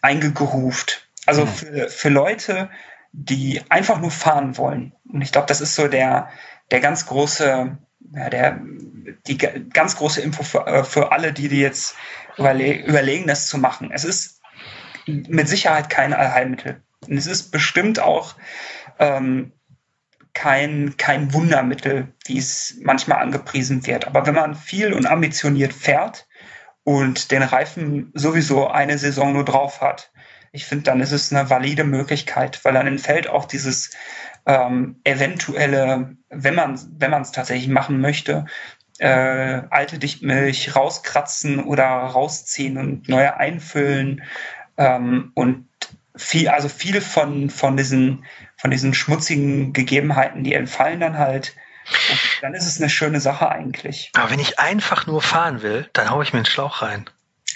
[0.00, 1.06] eingegeruft.
[1.26, 1.48] Also mhm.
[1.48, 2.70] für, für Leute,
[3.12, 4.94] die einfach nur fahren wollen.
[5.06, 6.30] Und ich glaube, das ist so der,
[6.70, 7.76] der ganz große,
[8.12, 8.60] ja, der,
[9.26, 11.96] die ganz große Info für, äh, für alle, die, die jetzt
[12.36, 13.90] überle überlegen, das zu machen.
[13.92, 14.40] Es ist
[15.06, 16.82] mit Sicherheit kein Allheilmittel.
[17.06, 18.34] Und es ist bestimmt auch
[18.98, 19.52] ähm,
[20.32, 24.06] kein, kein Wundermittel, wie es manchmal angepriesen wird.
[24.06, 26.26] Aber wenn man viel und ambitioniert fährt
[26.84, 30.12] und den Reifen sowieso eine Saison nur drauf hat,
[30.52, 33.90] ich finde, dann ist es eine valide Möglichkeit, weil dann entfällt auch dieses
[34.46, 38.46] ähm, eventuelle, wenn man wenn man es tatsächlich machen möchte,
[38.98, 44.22] äh, alte Dichtmilch rauskratzen oder rausziehen und neue einfüllen
[44.76, 45.66] ähm, und
[46.16, 48.24] viel, also viele von von diesen
[48.56, 51.54] von diesen schmutzigen Gegebenheiten, die entfallen dann halt.
[52.10, 54.12] Und dann ist es eine schöne Sache eigentlich.
[54.14, 57.08] Aber wenn ich einfach nur fahren will, dann haue ich mir einen Schlauch rein.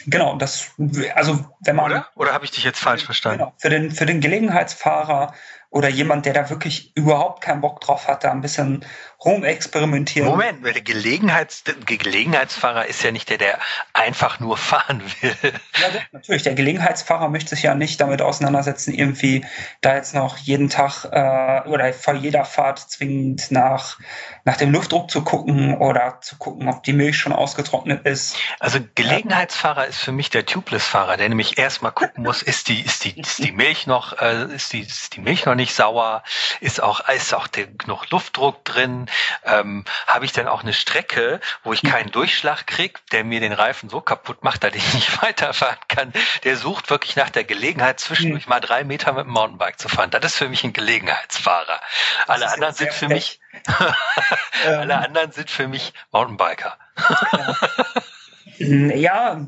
[0.06, 0.70] Genau, das,
[1.14, 1.86] also wenn man.
[1.86, 2.08] Oder?
[2.14, 3.38] Oder habe ich dich jetzt falsch verstanden?
[3.38, 5.34] Genau, für den, für den Gelegenheitsfahrer
[5.74, 8.84] oder jemand, der da wirklich überhaupt keinen Bock drauf hat, da ein bisschen
[9.24, 10.28] rumexperimentieren.
[10.28, 13.58] Moment, weil der Gelegenheits, Gelegenheitsfahrer ist ja nicht der, der
[13.92, 15.34] einfach nur fahren will.
[15.42, 16.42] Ja, natürlich.
[16.42, 19.44] Der Gelegenheitsfahrer möchte sich ja nicht damit auseinandersetzen, irgendwie
[19.80, 23.98] da jetzt noch jeden Tag äh, oder vor jeder Fahrt zwingend nach,
[24.44, 28.36] nach dem Luftdruck zu gucken oder zu gucken, ob die Milch schon ausgetrocknet ist.
[28.60, 33.04] Also Gelegenheitsfahrer ist für mich der Tubeless-Fahrer, der nämlich erstmal gucken muss, ist die, ist
[33.04, 36.22] die, ist die Milch noch, äh, ist die, ist die Milch noch nicht sauer?
[36.60, 39.06] Ist auch, ist auch genug Luftdruck drin?
[39.44, 43.52] Ähm, Habe ich dann auch eine Strecke, wo ich keinen Durchschlag krieg, der mir den
[43.52, 46.12] Reifen so kaputt macht, dass ich nicht weiterfahren kann?
[46.44, 50.10] Der sucht wirklich nach der Gelegenheit, zwischendurch mal drei Meter mit dem Mountainbike zu fahren.
[50.10, 51.80] Das ist für mich ein Gelegenheitsfahrer.
[52.26, 53.40] Alle anderen sind für mich,
[54.66, 56.76] alle anderen sind für mich Mountainbiker.
[58.58, 59.46] ja,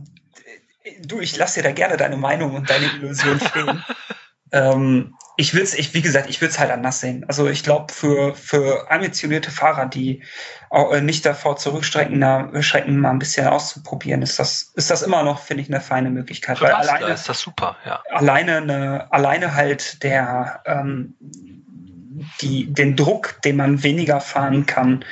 [1.00, 3.84] du, ich lasse dir da gerne deine Meinung und deine Illusion stehen.
[4.52, 7.24] Ähm, ich will es, ich, wie gesagt, ich will es halt anders sehen.
[7.28, 10.22] Also ich glaube, für, für ambitionierte Fahrer, die
[10.70, 15.02] auch äh, nicht davor zurückstrecken, da, schrecken mal ein bisschen auszuprobieren, ist das, ist das
[15.02, 16.58] immer noch, finde ich, eine feine Möglichkeit.
[16.58, 18.02] Für Weil alleine ist das super, ja.
[18.10, 21.14] Alleine, eine, alleine halt der, ähm,
[22.40, 25.04] die, den Druck, den man weniger fahren kann,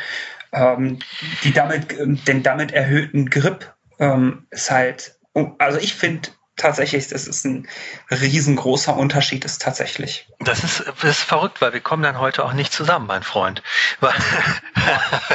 [0.53, 1.01] ähm,
[1.43, 5.19] die damit, den damit erhöhten Grip ähm, ist halt,
[5.59, 7.69] also ich finde tatsächlich, das ist ein
[8.11, 10.29] riesengroßer Unterschied, ist tatsächlich.
[10.41, 13.63] Das ist, das ist verrückt, weil wir kommen dann heute auch nicht zusammen, mein Freund.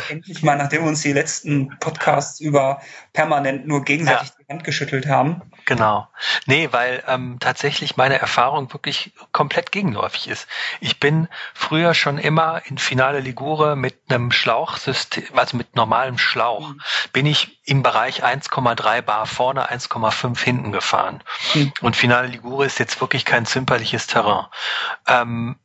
[0.10, 2.82] Endlich mal, nachdem wir uns die letzten Podcasts über
[3.14, 5.42] permanent nur gegenseitig Hand geschüttelt haben.
[5.66, 6.08] Genau.
[6.48, 10.48] Nee, weil ähm, tatsächlich meine Erfahrung wirklich komplett gegenläufig ist.
[10.80, 16.70] Ich bin früher schon immer in Finale Ligure mit einem Schlauchsystem, also mit normalem Schlauch,
[16.70, 16.82] mhm.
[17.14, 21.24] bin ich im Bereich 1,3 Bar vorne, 1,5 hinten gefahren.
[21.54, 21.72] Mhm.
[21.82, 24.48] Und Finale Ligure ist jetzt wirklich kein zimperliches Terrain.
[25.08, 25.60] Ähm,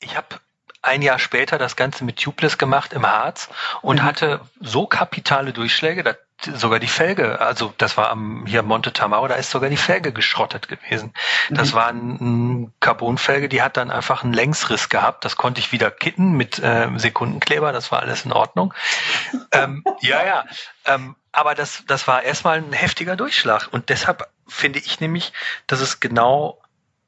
[0.00, 0.40] ich habe
[0.82, 3.48] ein Jahr später das Ganze mit Tubeless gemacht im Harz
[3.80, 4.02] und mhm.
[4.02, 6.16] hatte so kapitale Durchschläge, dass
[6.54, 10.12] sogar die Felge, also das war am hier Monte Tamaro, da ist sogar die Felge
[10.12, 11.12] geschrottet gewesen.
[11.50, 11.76] Das mhm.
[11.76, 15.24] war ein, ein Carbonfelge, die hat dann einfach einen Längsriss gehabt.
[15.24, 18.74] Das konnte ich wieder kitten mit äh, Sekundenkleber, das war alles in Ordnung.
[19.52, 20.44] ähm, ja, ja.
[20.86, 23.68] Ähm, aber das, das war erstmal ein heftiger Durchschlag.
[23.70, 25.32] Und deshalb finde ich nämlich,
[25.66, 26.61] dass es genau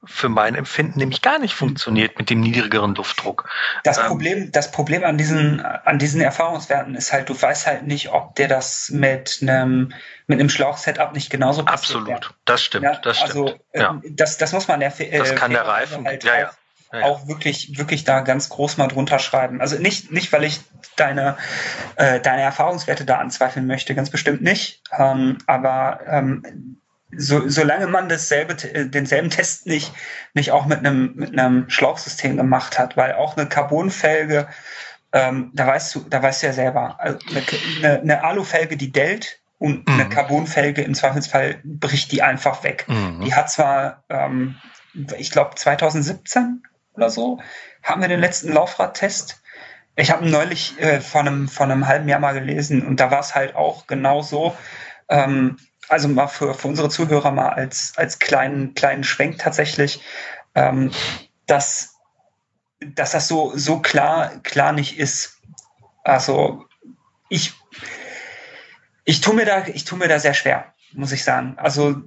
[0.07, 3.49] für mein Empfinden nämlich gar nicht funktioniert mit dem niedrigeren Luftdruck.
[3.83, 7.87] Das ähm, Problem, das Problem an diesen, an diesen Erfahrungswerten ist halt, du weißt halt
[7.87, 9.93] nicht, ob der das mit einem,
[10.27, 12.01] mit einem Schlauchsetup nicht genauso passiert.
[12.01, 12.31] Absolut, ja.
[12.45, 13.61] das stimmt, ja, das also, stimmt.
[13.73, 14.03] Also, ja.
[14.11, 16.51] das, das muss man der, äh, Das kann der Reifen, halt ja, ja.
[17.03, 19.61] Auch, auch wirklich, wirklich da ganz groß mal drunter schreiben.
[19.61, 20.61] Also nicht, nicht, weil ich
[20.97, 21.37] deine,
[21.97, 24.83] äh, deine Erfahrungswerte da anzweifeln möchte, ganz bestimmt nicht.
[24.97, 26.79] Ähm, aber ähm,
[27.17, 29.93] so, solange man dasselbe, äh, denselben Test nicht,
[30.35, 34.49] nicht auch mit einem, mit einem Schlauchsystem gemacht hat, weil auch eine Carbonfelge,
[35.13, 37.19] ähm, da weißt du, da weißt du ja selber, also
[37.83, 39.95] eine, eine Alufelge, die dellt und mhm.
[39.95, 42.87] eine Carbonfelge im Zweifelsfall bricht die einfach weg.
[42.89, 43.25] Mhm.
[43.25, 44.57] Die hat zwar, ähm,
[45.17, 46.63] ich glaube 2017
[46.95, 47.41] oder so,
[47.83, 49.43] haben wir den letzten Laufradtest.
[49.97, 53.21] Ich habe neulich äh, vor, einem, vor einem halben Jahr mal gelesen und da war
[53.21, 54.57] es halt auch genau so.
[55.09, 60.01] Ähm, also mal für, für unsere Zuhörer mal als, als kleinen, kleinen Schwenk tatsächlich,
[60.55, 60.91] ähm,
[61.47, 61.97] dass,
[62.81, 65.41] dass das so, so klar, klar nicht ist.
[66.03, 66.65] Also
[67.29, 67.55] ich,
[69.05, 71.55] ich tue mir da, ich tue mir da sehr schwer, muss ich sagen.
[71.57, 72.03] Also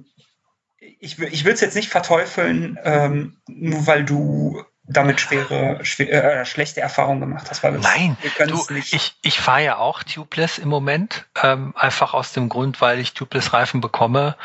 [0.78, 6.44] ich, ich will es jetzt nicht verteufeln, ähm, nur weil du damit schwere, schwere äh,
[6.44, 7.62] schlechte Erfahrungen gemacht hast.
[7.62, 12.48] Weil Nein, du, ich, ich fahre ja auch Tubeless im Moment, ähm, einfach aus dem
[12.48, 14.36] Grund, weil ich Tubeless-Reifen bekomme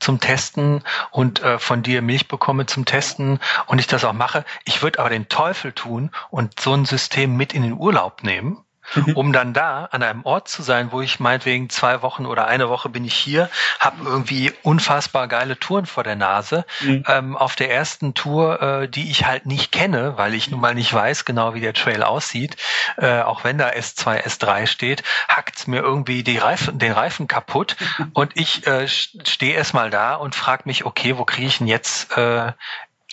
[0.00, 4.44] zum Testen und äh, von dir Milch bekomme zum Testen und ich das auch mache.
[4.64, 8.64] Ich würde aber den Teufel tun und so ein System mit in den Urlaub nehmen
[8.94, 9.12] Mhm.
[9.14, 12.68] um dann da an einem Ort zu sein, wo ich meinetwegen zwei Wochen oder eine
[12.68, 16.64] Woche bin ich hier, habe irgendwie unfassbar geile Touren vor der Nase.
[16.80, 17.04] Mhm.
[17.08, 20.74] Ähm, auf der ersten Tour, äh, die ich halt nicht kenne, weil ich nun mal
[20.74, 22.56] nicht weiß genau, wie der Trail aussieht,
[22.96, 27.76] äh, auch wenn da S2, S3 steht, hackt's mir irgendwie die Reifen, den Reifen kaputt
[28.12, 32.16] und ich äh, stehe erstmal da und frage mich, okay, wo kriege ich denn jetzt
[32.16, 32.52] äh,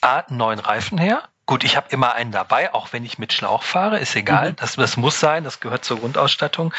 [0.02, 1.29] A, einen neuen Reifen her?
[1.50, 4.52] Gut, ich habe immer einen dabei, auch wenn ich mit Schlauch fahre, ist egal.
[4.52, 4.56] Mhm.
[4.58, 6.76] Das, das muss sein, das gehört zur Grundausstattung.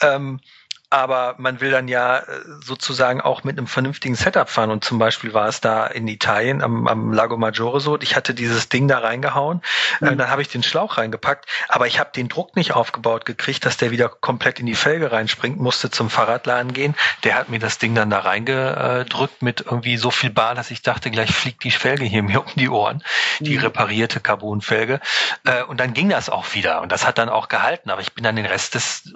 [0.00, 0.40] Ähm,
[0.88, 2.24] aber man will dann ja äh,
[2.64, 4.70] sozusagen auch mit einem vernünftigen Setup fahren.
[4.70, 8.34] Und zum Beispiel war es da in Italien am, am Lago Maggiore so, ich hatte
[8.34, 9.62] dieses Ding da reingehauen,
[10.00, 10.18] äh, mhm.
[10.18, 13.76] dann habe ich den Schlauch reingepackt, aber ich habe den Druck nicht aufgebaut gekriegt, dass
[13.76, 16.94] der wieder komplett in die Felge reinspringt, musste zum Fahrradladen gehen.
[17.24, 20.82] Der hat mir das Ding dann da reingedrückt mit irgendwie so viel Bar, dass ich
[20.82, 23.02] dachte, gleich fliegt die Felge hier mir um die Ohren,
[23.40, 23.64] die mhm.
[23.64, 25.00] reparierte Carbonfelge.
[25.44, 28.12] Äh, und dann ging das auch wieder und das hat dann auch gehalten, aber ich
[28.12, 29.12] bin dann den Rest des,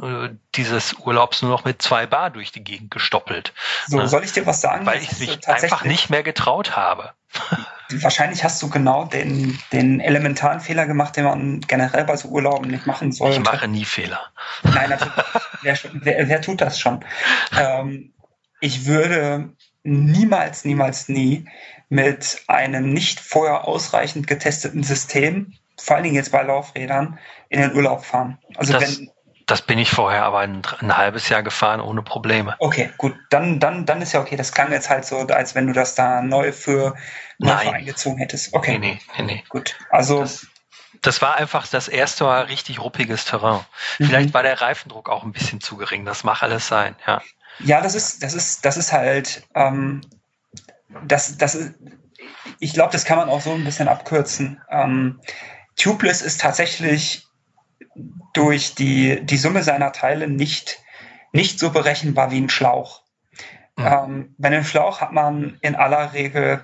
[0.57, 3.53] dieses Urlaubs nur noch noch mit zwei Bar durch die Gegend gestoppelt.
[3.87, 4.09] So, ne?
[4.09, 4.87] soll ich dir was sagen?
[4.87, 7.13] Weil ich mich einfach nicht mehr getraut habe.
[7.93, 12.71] Wahrscheinlich hast du genau den, den elementaren Fehler gemacht, den man generell bei so Urlauben
[12.71, 13.39] nicht machen sollte.
[13.39, 14.21] Ich mache nie Fehler.
[14.63, 15.13] Nein, natürlich.
[15.63, 17.05] wer, wer, wer tut das schon?
[17.59, 18.13] Ähm,
[18.61, 19.51] ich würde
[19.83, 21.49] niemals, niemals, nie
[21.89, 27.19] mit einem nicht vorher ausreichend getesteten System, vor allen Dingen jetzt bei Laufrädern,
[27.49, 28.39] in den Urlaub fahren.
[28.55, 29.11] Also das, wenn
[29.51, 32.55] das bin ich vorher aber ein, ein, halbes Jahr gefahren ohne Probleme.
[32.61, 34.37] Okay, gut, dann, dann, dann ist ja okay.
[34.37, 36.95] Das klang jetzt halt so, als wenn du das da neu für
[37.39, 38.55] neu eingezogen hättest.
[38.55, 38.79] Okay.
[38.79, 39.45] Nee, nee, nee, nee.
[39.49, 39.77] Gut.
[39.91, 40.21] Also.
[40.21, 40.47] Das,
[41.03, 43.65] das war einfach das erste Mal richtig ruppiges Terrain.
[43.99, 44.05] Mhm.
[44.05, 46.05] Vielleicht war der Reifendruck auch ein bisschen zu gering.
[46.05, 47.21] Das mag alles sein, ja.
[47.59, 50.01] Ja, das ist, das ist, das ist halt, ähm,
[51.05, 51.75] das, das ist,
[52.61, 54.61] ich glaube, das kann man auch so ein bisschen abkürzen.
[54.71, 55.21] Ähm,
[55.77, 57.27] Tubeless ist tatsächlich
[58.35, 60.79] durch die, die Summe seiner Teile nicht,
[61.33, 63.03] nicht so berechenbar wie ein Schlauch.
[63.77, 63.87] Mhm.
[63.87, 66.63] Ähm, bei einem Schlauch hat man in aller Regel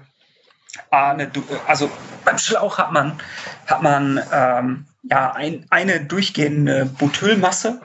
[0.90, 1.30] eine,
[1.66, 1.90] also
[2.24, 3.18] beim Schlauch hat man,
[3.66, 7.80] hat man ähm, ja ein, eine durchgehende Butylmasse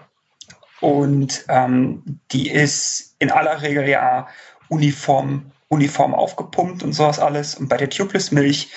[0.81, 4.27] und ähm, die ist in aller Regel ja
[4.67, 7.55] uniform, uniform aufgepumpt und sowas alles.
[7.55, 8.71] Und bei der Tubeless-Milch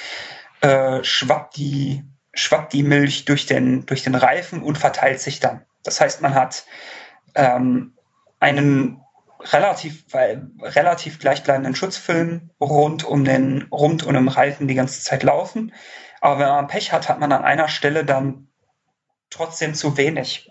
[0.60, 5.64] äh, schwappt, die, schwappt die Milch durch den, durch den Reifen und verteilt sich dann.
[5.82, 6.64] Das heißt, man hat
[7.34, 7.94] ähm,
[8.40, 9.00] einen
[9.40, 15.22] relativ, weil, relativ gleichbleibenden Schutzfilm rund um den, rund um den Reifen die ganze Zeit
[15.22, 15.72] laufen.
[16.20, 18.48] Aber wenn man Pech hat, hat man an einer Stelle dann
[19.30, 20.50] trotzdem zu wenig.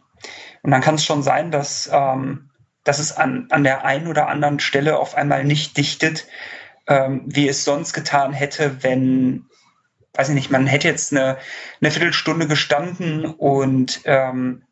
[0.61, 2.51] Und dann kann es schon sein, dass, ähm,
[2.83, 6.27] dass es an, an der einen oder anderen Stelle auf einmal nicht dichtet,
[6.87, 9.45] ähm, wie es sonst getan hätte, wenn,
[10.13, 11.37] weiß ich nicht, man hätte jetzt eine,
[11.81, 14.63] eine Viertelstunde gestanden und ähm,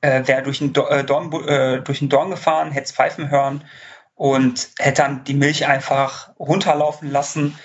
[0.00, 3.64] äh, wäre durch den, äh, Dorn, äh, durch den Dorn gefahren, hätte es pfeifen hören
[4.14, 7.58] und hätte dann die Milch einfach runterlaufen lassen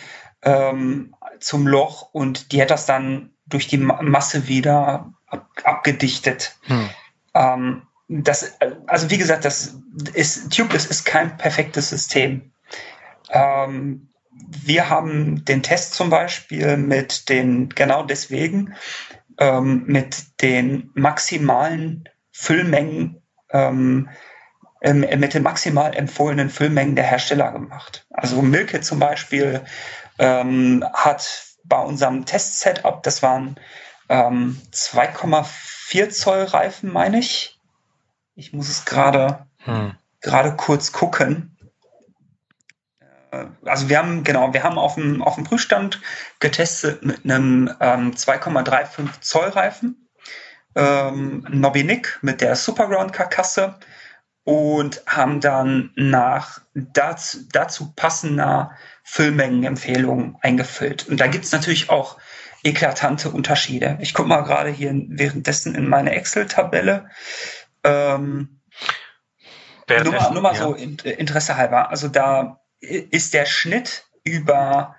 [0.44, 6.56] ähm, zum Loch und die hätte das dann durch die Masse wieder ab, abgedichtet.
[6.64, 6.90] Hm.
[7.34, 8.54] Ähm, das,
[8.88, 9.76] also wie gesagt, das
[10.14, 12.52] ist, Tubeless ist kein perfektes System.
[13.30, 18.76] Ähm, wir haben den Test zum Beispiel mit den, genau deswegen,
[19.38, 24.10] ähm, mit den maximalen Füllmengen, ähm,
[24.82, 28.06] mit den maximal empfohlenen Füllmengen der Hersteller gemacht.
[28.10, 29.62] Also Milke zum Beispiel
[30.20, 33.56] ähm, hat bei unserem Test-Setup, das waren
[34.10, 37.58] ähm, 2,4 Zoll Reifen, meine ich.
[38.36, 39.96] Ich muss es gerade hm.
[40.22, 41.53] gerade kurz gucken.
[43.34, 46.02] Äh, also wir haben genau, wir haben auf dem auf dem Prüfstand
[46.40, 50.10] getestet mit einem ähm, 2,35 Zoll Reifen,
[50.76, 53.80] ähm, Nobinik mit der Superground Karkasse
[54.44, 58.72] und haben dann nach dazu, dazu passender
[59.04, 61.08] Füllmengenempfehlungen eingefüllt.
[61.08, 62.18] Und da gibt es natürlich auch
[62.64, 63.98] eklatante Unterschiede.
[64.02, 67.10] Ich gucke mal gerade hier währenddessen in meine Excel-Tabelle.
[67.84, 68.62] Ähm,
[69.90, 70.62] nur mal, nur mal ja.
[70.62, 71.90] so Interesse halber.
[71.90, 74.96] Also da ist der Schnitt über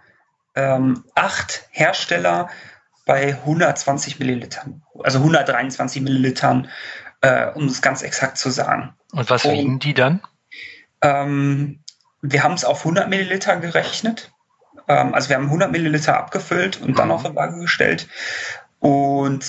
[0.54, 2.48] ähm, acht Hersteller
[3.06, 6.68] bei 120 Millilitern, also 123 Millilitern,
[7.20, 8.94] äh, um es ganz exakt zu sagen.
[9.12, 10.22] Und was wiegen die dann?
[11.02, 11.80] Ähm,
[12.22, 14.32] wir haben es auf 100 Milliliter gerechnet.
[14.88, 17.12] Ähm, also wir haben 100 Milliliter abgefüllt und dann mhm.
[17.12, 18.08] auf die Waage gestellt.
[18.78, 19.44] Und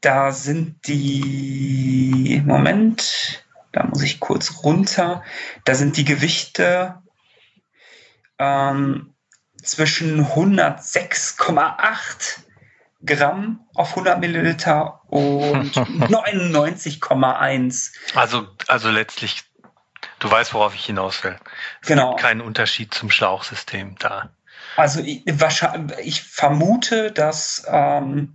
[0.00, 5.22] da sind die, Moment, da muss ich kurz runter,
[5.64, 7.02] da sind die Gewichte
[8.38, 9.14] ähm,
[9.62, 12.38] zwischen 106,8
[13.04, 17.90] Gramm auf 100 Milliliter und 99,1.
[18.14, 19.42] Also, also letztlich,
[20.18, 21.36] du weißt, worauf ich hinaus will.
[21.82, 22.10] Es genau.
[22.10, 24.30] gibt keinen Unterschied zum Schlauchsystem da.
[24.76, 25.24] Also ich,
[26.02, 28.34] ich vermute, dass ähm,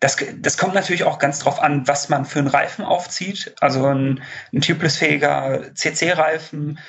[0.00, 3.54] das, das kommt natürlich auch ganz drauf an, was man für einen Reifen aufzieht.
[3.60, 6.80] Also ein, ein tubelessfähiger CC-Reifen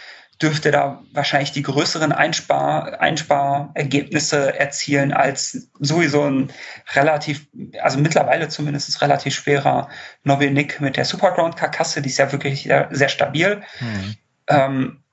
[0.43, 6.51] dürfte da wahrscheinlich die größeren Einspar, Einsparergebnisse erzielen als sowieso ein
[6.93, 7.47] relativ,
[7.81, 9.89] also mittlerweile zumindest relativ schwerer
[10.23, 13.63] Nobilnik mit der Superground-Karkasse, die ist ja wirklich sehr, sehr stabil.
[13.79, 14.15] Mhm.
[14.47, 15.03] Ähm,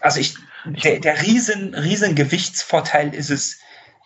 [0.00, 3.58] also ich, der, der riesen, riesen Gewichtsvorteil ist es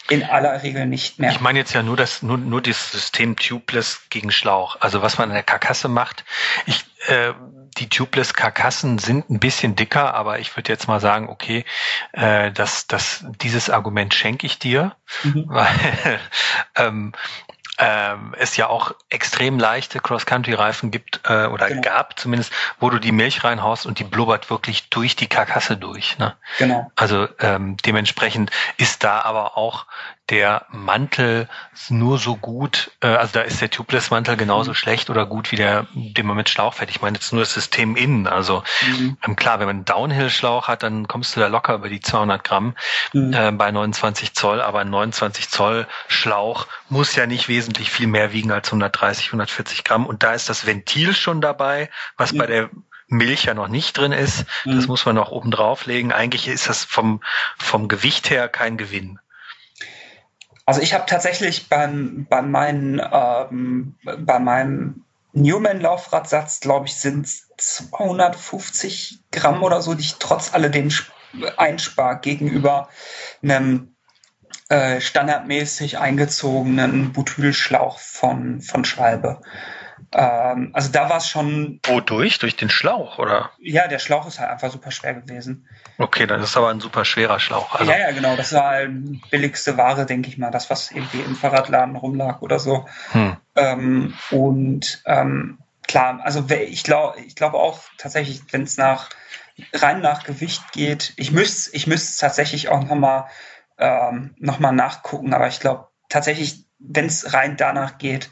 [0.09, 1.31] in aller Regel nicht mehr.
[1.31, 4.77] Ich meine jetzt ja nur das, nur, nur das System Tubeless gegen Schlauch.
[4.81, 6.25] Also was man in der Karkasse macht.
[6.67, 7.33] Ich, äh,
[7.79, 11.65] die Tubeless Karkassen sind ein bisschen dicker, aber ich würde jetzt mal sagen, okay,
[12.13, 15.45] äh, das, das, dieses Argument schenke ich dir, mhm.
[15.49, 16.21] weil
[16.77, 17.13] ähm,
[17.81, 21.81] ähm, es ja auch extrem leichte Cross-Country-Reifen gibt äh, oder genau.
[21.81, 26.19] gab zumindest, wo du die Milch reinhaust und die blubbert wirklich durch die Karkasse durch.
[26.19, 26.37] Ne?
[26.59, 26.91] Genau.
[26.95, 29.87] Also ähm, dementsprechend ist da aber auch
[30.31, 31.49] der Mantel
[31.89, 34.75] nur so gut, äh, also da ist der Tubeless-Mantel genauso mhm.
[34.75, 36.91] schlecht oder gut wie der, den man mit Schlauch fährt.
[36.91, 38.27] Ich meine jetzt nur das System innen.
[38.27, 39.17] Also mhm.
[39.27, 42.45] ähm, klar, wenn man einen Downhill-Schlauch hat, dann kommst du da locker über die 200
[42.45, 42.75] Gramm
[43.13, 43.33] mhm.
[43.33, 48.33] äh, bei 29 Zoll, aber ein 29 Zoll Schlauch muss ja nicht wesentlich viel mehr
[48.33, 50.07] wiegen als 130, 140 Gramm.
[50.07, 52.71] Und da ist das Ventil schon dabei, was bei der
[53.09, 54.47] Milch ja noch nicht drin ist.
[54.65, 56.13] Das muss man noch oben drauflegen.
[56.13, 57.21] Eigentlich ist das vom,
[57.59, 59.19] vom Gewicht her kein Gewinn.
[60.71, 69.19] Also ich habe tatsächlich beim, bei, meinen, ähm, bei meinem Newman-Laufradsatz, glaube ich, sind 250
[69.33, 70.89] Gramm oder so, die ich trotz alledem
[71.57, 72.89] einspare gegenüber
[73.43, 73.97] einem
[74.69, 79.41] äh, standardmäßig eingezogenen Butylschlauch von, von Schwalbe.
[80.13, 81.81] Ähm, also da war es schon.
[81.85, 82.39] Wodurch?
[82.39, 83.51] Durch den Schlauch, oder?
[83.59, 85.69] Ja, der Schlauch ist halt einfach super schwer gewesen.
[85.99, 87.77] Okay, dann ist aber ein super schwerer Schlauch.
[87.77, 87.91] Also.
[87.91, 88.35] Ja, ja, genau.
[88.37, 88.91] Das war halt
[89.31, 90.51] billigste Ware, denke ich mal.
[90.51, 92.87] Das, was irgendwie im Fahrradladen rumlag oder so.
[93.13, 93.37] Hm.
[93.55, 99.11] Ähm, und ähm, klar, also ich glaube ich glaube auch tatsächlich, wenn es nach
[99.73, 103.27] rein nach Gewicht geht, ich müsste ich müsste tatsächlich auch nochmal
[103.79, 108.31] ähm, noch nachgucken, aber ich glaube tatsächlich, wenn es rein danach geht,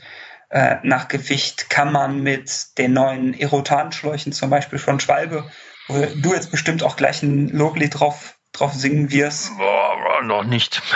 [0.50, 5.44] äh, nach Gewicht kann man mit den neuen Erotanschläuchen zum Beispiel von Schwalbe,
[5.88, 9.56] wo du jetzt bestimmt auch gleich ein Loblied drauf, drauf singen wirst.
[9.58, 10.82] Boah, noch nicht.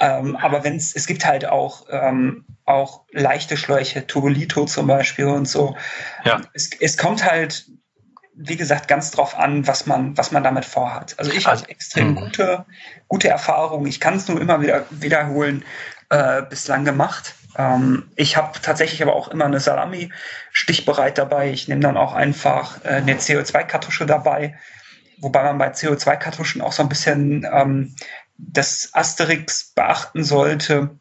[0.00, 5.26] ähm, aber wenn es, es gibt halt auch, ähm, auch leichte Schläuche, Tubolito zum Beispiel
[5.26, 5.76] und so.
[6.24, 6.40] Ja.
[6.52, 7.66] Es, es kommt halt,
[8.34, 11.14] wie gesagt, ganz drauf an, was man, was man damit vorhat.
[11.18, 12.20] Also ich also, habe extrem mh.
[12.20, 12.66] gute,
[13.08, 13.86] gute Erfahrungen.
[13.86, 15.64] Ich kann es nur immer wieder wiederholen
[16.10, 17.34] äh, bislang gemacht.
[17.56, 20.12] Ähm, ich habe tatsächlich aber auch immer eine Salami
[20.52, 21.50] stichbereit dabei.
[21.50, 24.58] Ich nehme dann auch einfach äh, eine CO2-Kartusche dabei,
[25.18, 27.94] wobei man bei CO2-Kartuschen auch so ein bisschen ähm,
[28.38, 30.98] das Asterix beachten sollte,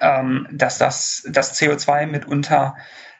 [0.00, 2.76] ähm, dass das, das CO2 mitunter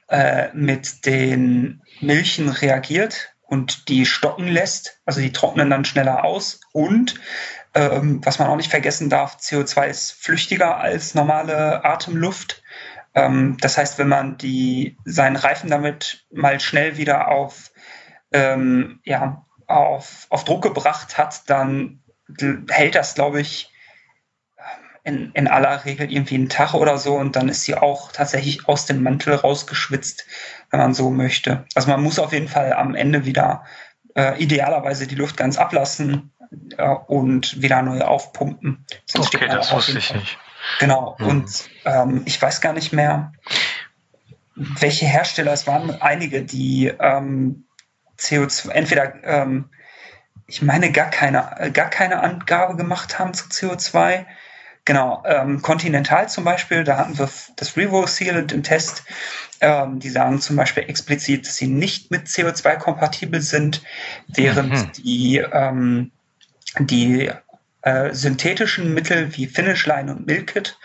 [0.08, 5.00] äh, mit den Milchen reagiert und die stocken lässt.
[5.04, 7.14] Also die trocknen dann schneller aus und
[7.76, 12.62] ähm, was man auch nicht vergessen darf, CO2 ist flüchtiger als normale Atemluft.
[13.14, 17.72] Ähm, das heißt, wenn man die, seinen Reifen damit mal schnell wieder auf,
[18.32, 22.00] ähm, ja, auf, auf Druck gebracht hat, dann
[22.70, 23.70] hält das, glaube ich,
[25.04, 28.66] in, in aller Regel irgendwie einen Tag oder so und dann ist sie auch tatsächlich
[28.66, 30.26] aus dem Mantel rausgeschwitzt,
[30.70, 31.66] wenn man so möchte.
[31.74, 33.64] Also man muss auf jeden Fall am Ende wieder
[34.16, 36.32] äh, idealerweise die Luft ganz ablassen,
[36.76, 38.84] äh, und wieder neu aufpumpen.
[39.04, 40.38] Sonst okay, das wusste ich nicht.
[40.78, 41.16] Genau.
[41.18, 41.26] Mhm.
[41.26, 43.32] Und ähm, ich weiß gar nicht mehr,
[44.54, 47.66] welche Hersteller, es waren einige, die ähm,
[48.18, 49.70] CO2, entweder, ähm,
[50.46, 54.24] ich meine, gar keine, gar keine Angabe gemacht haben zu CO2.
[54.84, 59.04] Genau, ähm, Continental zum Beispiel, da hatten wir das Revo Sealant im Test.
[59.60, 63.82] Ähm, die sagen zum Beispiel explizit, dass sie nicht mit CO2 kompatibel sind,
[64.28, 64.92] während mhm.
[64.92, 66.12] die ähm,
[66.80, 67.30] die
[67.82, 70.78] äh, synthetischen Mittel wie Finishline und Milkit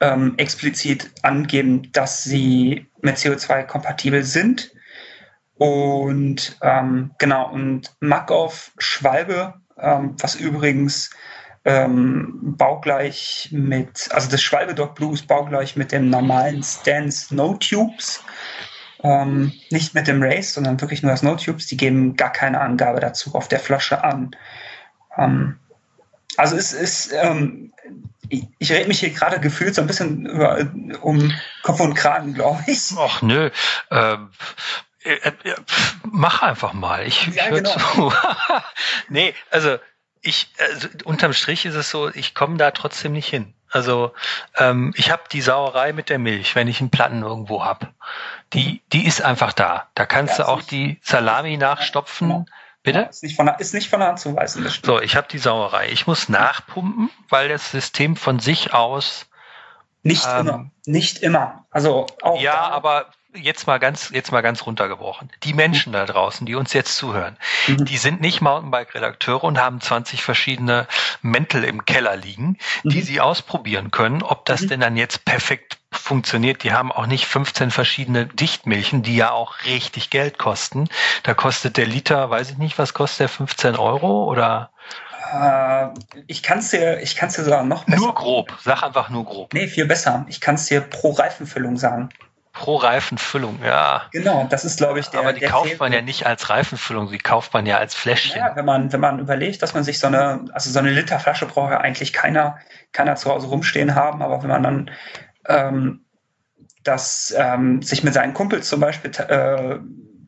[0.00, 4.72] ähm, explizit angeben, dass sie mit CO2 kompatibel sind.
[5.56, 11.10] Und ähm, genau, und Makov Schwalbe, ähm, was übrigens
[11.64, 18.24] ähm, baugleich mit, also das Schwalbe Dog Blue baugleich mit dem normalen Stan Snow Tubes.
[19.02, 21.66] Ähm, nicht mit dem Race, sondern wirklich nur das No Tubes.
[21.66, 24.30] Die geben gar keine Angabe dazu auf der Flasche an.
[25.16, 25.58] Ähm,
[26.36, 27.72] also es ist, ähm,
[28.28, 30.66] ich, ich rede mich hier gerade gefühlt so ein bisschen über,
[31.02, 31.32] um
[31.62, 32.92] Kopf und Kragen, glaube ich.
[32.96, 33.50] Ach nö.
[33.90, 34.30] Ähm,
[35.02, 35.54] äh, äh,
[36.04, 37.06] mach einfach mal.
[37.06, 37.76] Ich, ja, ich genau.
[37.76, 38.12] zu.
[39.08, 39.78] nee, also
[40.22, 43.54] ich, also unterm Strich ist es so, ich komme da trotzdem nicht hin.
[43.70, 44.12] Also
[44.56, 47.92] ähm, ich habe die Sauerei mit der Milch, wenn ich einen Platten irgendwo hab.
[48.52, 49.88] Die, die ist einfach da.
[49.94, 52.28] Da kannst ja, du auch die Salami nachstopfen.
[52.28, 52.46] Genau.
[52.82, 53.08] Bitte?
[53.10, 54.66] Ist nicht von der, ist nicht von der Hand zu weisen.
[54.82, 55.90] So, ich habe die Sauerei.
[55.90, 59.26] Ich muss nachpumpen, weil das System von sich aus.
[60.02, 60.70] Nicht ähm, immer.
[60.86, 61.66] Nicht immer.
[61.70, 62.40] Also auch.
[62.40, 65.30] Ja, aber jetzt mal ganz, jetzt mal ganz runtergebrochen.
[65.44, 67.36] Die Menschen da draußen, die uns jetzt zuhören,
[67.68, 67.84] mhm.
[67.84, 70.86] die sind nicht Mountainbike-Redakteure und haben 20 verschiedene
[71.22, 73.02] Mäntel im Keller liegen, die mhm.
[73.02, 74.68] sie ausprobieren können, ob das mhm.
[74.68, 76.62] denn dann jetzt perfekt funktioniert.
[76.62, 80.88] Die haben auch nicht 15 verschiedene Dichtmilchen, die ja auch richtig Geld kosten.
[81.22, 84.70] Da kostet der Liter, weiß ich nicht, was kostet der, 15 Euro oder?
[85.32, 85.88] Äh,
[86.26, 88.00] ich kann es dir, ich kann dir sagen, noch besser.
[88.00, 89.54] Nur grob, sag einfach nur grob.
[89.54, 90.24] Nee, viel besser.
[90.28, 92.10] Ich kann es dir pro Reifenfüllung sagen.
[92.60, 94.02] Pro Reifenfüllung, ja.
[94.12, 95.20] Genau, das ist, glaube ich, der.
[95.20, 95.78] Aber die der kauft Fehler.
[95.78, 98.38] man ja nicht als Reifenfüllung, die kauft man ja als Fläschchen.
[98.38, 101.46] Ja, wenn man, wenn man überlegt, dass man sich so eine, also so eine Literflasche
[101.46, 102.58] braucht ja eigentlich keiner,
[102.92, 104.90] keiner zu Hause rumstehen haben, aber wenn man dann
[105.48, 106.04] ähm,
[106.84, 109.78] das ähm, sich mit seinen Kumpels zum Beispiel äh,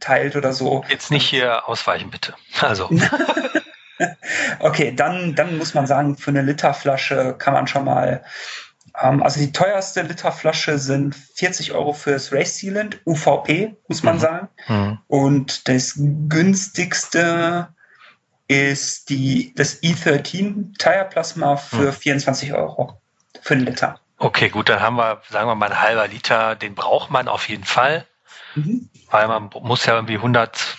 [0.01, 0.87] teilt oder so.
[0.89, 2.33] Jetzt nicht hier ausweichen, bitte.
[2.63, 2.89] Also.
[4.61, 8.25] okay, dann, dann muss man sagen, für eine Literflasche kann man schon mal
[9.01, 14.21] ähm, also die teuerste Literflasche sind 40 Euro fürs Race Sealant, UVP, muss man mhm.
[14.21, 14.49] sagen.
[14.69, 14.99] Mhm.
[15.07, 17.69] Und das günstigste
[18.49, 21.93] ist die, das E13 Tire Plasma für mhm.
[21.93, 23.01] 24 Euro
[23.41, 24.01] für einen Liter.
[24.19, 27.49] Okay, gut, dann haben wir, sagen wir mal, ein halber Liter, den braucht man auf
[27.49, 28.07] jeden Fall,
[28.55, 28.89] mhm.
[29.11, 30.77] weil man muss ja irgendwie 100,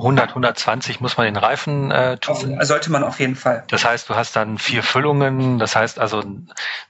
[0.00, 2.34] 100, 120 muss man den Reifen äh, tun.
[2.58, 3.64] Also sollte man auf jeden Fall.
[3.68, 6.24] Das heißt, du hast dann vier Füllungen, das heißt also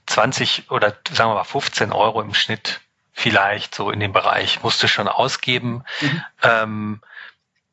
[0.06, 2.80] 20 oder sagen wir mal 15 Euro im Schnitt
[3.12, 5.84] vielleicht so in dem Bereich, musst du schon ausgeben.
[6.00, 6.22] Mhm.
[6.42, 7.00] Ähm,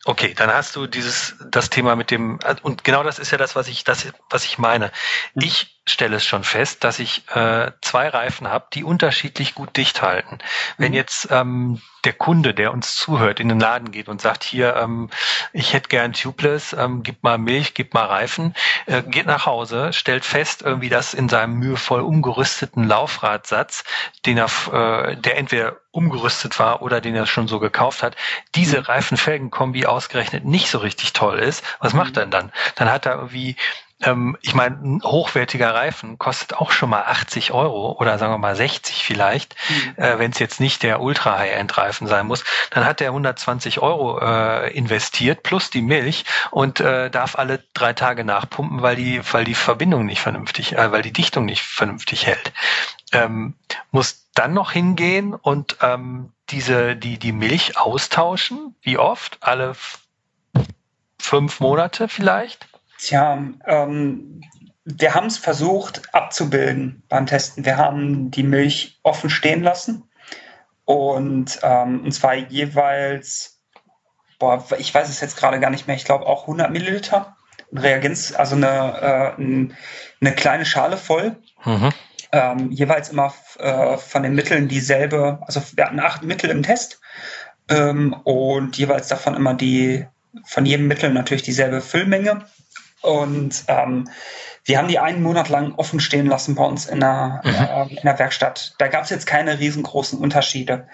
[0.05, 3.57] Okay, dann hast du dieses das Thema mit dem und genau das ist ja das,
[3.57, 4.91] was ich das was ich meine.
[5.33, 5.41] Mhm.
[5.43, 10.01] Ich stelle es schon fest, dass ich äh, zwei Reifen habe, die unterschiedlich gut dicht
[10.01, 10.39] halten.
[10.77, 10.97] Wenn mhm.
[10.97, 15.09] jetzt ähm, der Kunde, der uns zuhört, in den Laden geht und sagt, hier, ähm,
[15.53, 18.53] ich hätte gern Tubeless, ähm, gib mal Milch, gib mal Reifen,
[18.85, 23.83] äh, geht nach Hause, stellt fest, irgendwie, dass in seinem mühevoll umgerüsteten Laufradsatz,
[24.25, 28.15] den er, äh, der entweder umgerüstet war oder den er schon so gekauft hat,
[28.55, 28.85] diese mhm.
[28.85, 31.63] Reifenfelgenkombi ausgerechnet nicht so richtig toll ist.
[31.79, 32.21] Was macht mhm.
[32.21, 32.51] er dann?
[32.75, 33.55] Dann hat er irgendwie
[34.03, 38.37] ähm, ich meine, ein hochwertiger Reifen kostet auch schon mal 80 Euro oder sagen wir
[38.37, 40.03] mal 60 vielleicht, mhm.
[40.03, 42.43] äh, wenn es jetzt nicht der Ultra High-End-Reifen sein muss.
[42.69, 47.93] Dann hat er 120 Euro äh, investiert plus die Milch und äh, darf alle drei
[47.93, 52.27] Tage nachpumpen, weil die, weil die Verbindung nicht vernünftig, äh, weil die Dichtung nicht vernünftig
[52.27, 52.53] hält.
[53.13, 53.55] Ähm,
[53.91, 58.75] muss dann noch hingehen und ähm, diese die die Milch austauschen.
[58.81, 59.37] Wie oft?
[59.41, 59.75] Alle
[61.19, 62.67] fünf Monate vielleicht?
[62.97, 64.41] Tja, ähm,
[64.85, 67.65] wir haben es versucht abzubilden beim Testen.
[67.65, 70.09] Wir haben die Milch offen stehen lassen
[70.85, 73.59] und, ähm, und zwar jeweils,
[74.39, 77.35] boah, ich weiß es jetzt gerade gar nicht mehr, ich glaube auch 100 Milliliter
[77.73, 79.41] Reagenz, also eine, äh,
[80.21, 81.35] eine kleine Schale voll.
[81.65, 81.91] Mhm.
[82.31, 87.01] Ähm, jeweils immer äh, von den Mitteln dieselbe, also wir hatten acht Mittel im Test
[87.67, 90.05] ähm, und jeweils davon immer die,
[90.45, 92.45] von jedem Mittel natürlich dieselbe Füllmenge
[93.01, 94.09] und ähm,
[94.65, 97.51] wir haben die einen Monat lang offen stehen lassen bei uns in der, mhm.
[97.51, 98.75] äh, in der Werkstatt.
[98.79, 100.87] Da gab es jetzt keine riesengroßen Unterschiede.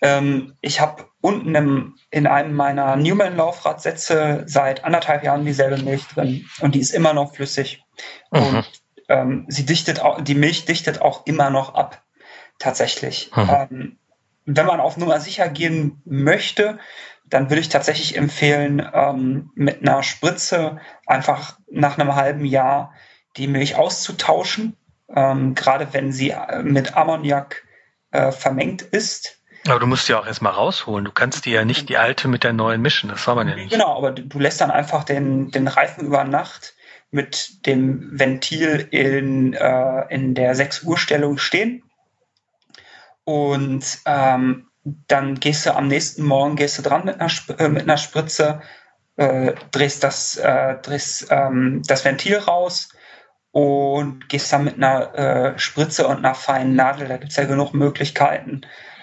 [0.00, 6.46] Ähm, ich habe unten im, in einem meiner Newman-Laufradsätze seit anderthalb Jahren dieselbe Milch drin
[6.60, 7.82] und die ist immer noch flüssig.
[8.30, 8.40] Mhm.
[8.40, 8.70] Und
[9.08, 12.02] ähm, sie dichtet auch, die Milch dichtet auch immer noch ab,
[12.58, 13.30] tatsächlich.
[13.34, 13.50] Mhm.
[13.50, 13.96] Ähm,
[14.46, 16.78] wenn man auf Nummer sicher gehen möchte,
[17.30, 22.92] dann würde ich tatsächlich empfehlen, ähm, mit einer Spritze einfach nach einem halben Jahr
[23.36, 24.76] die Milch auszutauschen,
[25.14, 27.64] ähm, gerade wenn sie äh, mit Ammoniak
[28.10, 29.38] äh, vermengt ist.
[29.66, 31.04] Aber du musst die auch erstmal rausholen.
[31.04, 33.10] Du kannst die ja nicht die alte mit der neuen mischen.
[33.10, 33.70] Das soll man ja nicht.
[33.70, 36.74] Genau, aber du lässt dann einfach den, den Reifen über Nacht
[37.10, 41.82] mit dem Ventil in, äh, in der 6 Uhr Stellung stehen.
[43.24, 44.69] Und ähm,
[45.08, 48.60] dann gehst du am nächsten Morgen gehst du dran mit einer, äh, mit einer Spritze,
[49.16, 52.90] äh, drehst, das, äh, drehst ähm, das Ventil raus
[53.52, 57.44] und gehst dann mit einer äh, Spritze und einer feinen Nadel, da gibt es ja
[57.44, 58.62] genug Möglichkeiten,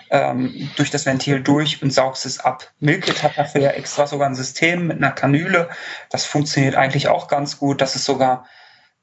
[0.09, 2.71] ähm, durch das Ventil durch und saugst es ab.
[2.79, 5.69] Milkit hat dafür ja extra sogar ein System mit einer Kanüle.
[6.09, 8.45] Das funktioniert eigentlich auch ganz gut, dass es sogar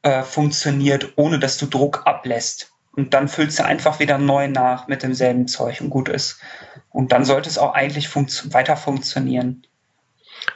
[0.02, 2.72] äh, funktioniert, ohne dass du Druck ablässt.
[2.92, 6.40] Und dann füllst du einfach wieder neu nach mit demselben Zeug und gut ist.
[6.94, 9.66] Und dann sollte es auch eigentlich funktio weiter funktionieren.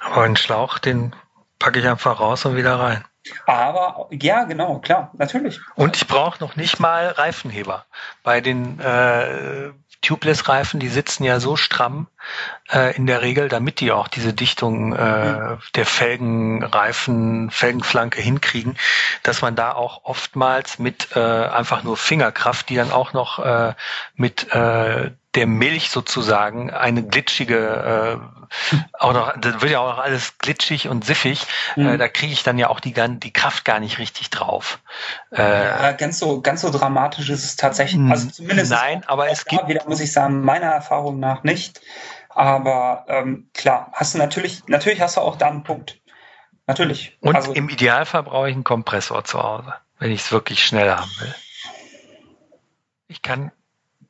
[0.01, 1.16] Aber einen Schlauch, den
[1.59, 3.05] packe ich einfach raus und wieder rein.
[3.45, 5.61] Aber ja, genau, klar, natürlich.
[5.74, 7.86] Und ich brauche noch nicht mal Reifenheber.
[8.22, 9.70] Bei den äh,
[10.01, 12.07] Tubeless-Reifen, die sitzen ja so stramm
[12.72, 15.59] äh, in der Regel, damit die auch diese Dichtung äh, mhm.
[15.74, 18.78] der Felgenreifen, Felgenflanke hinkriegen,
[19.24, 23.74] dass man da auch oftmals mit äh, einfach nur Fingerkraft, die dann auch noch äh,
[24.14, 30.03] mit äh, der Milch sozusagen eine glitschige, äh, auch noch, das wird ja auch noch
[30.03, 31.89] alles glitschig und siffig, äh, mhm.
[31.91, 34.80] äh, da kriege ich dann ja auch die, die Kraft gar nicht richtig drauf.
[35.30, 38.01] Äh, ja, ganz so, ganz so dramatisch ist es tatsächlich.
[38.11, 41.80] Also zumindest nein, aber es gibt wieder, muss ich sagen, meiner Erfahrung nach nicht.
[42.30, 46.01] Aber ähm, klar, hast du natürlich, natürlich hast du auch da einen Punkt.
[46.66, 47.16] Natürlich.
[47.20, 50.91] Und also, im Idealfall brauche ich einen Kompressor zu Hause, wenn ich es wirklich schnell
[50.91, 51.34] haben will.
[53.07, 53.53] Ich kann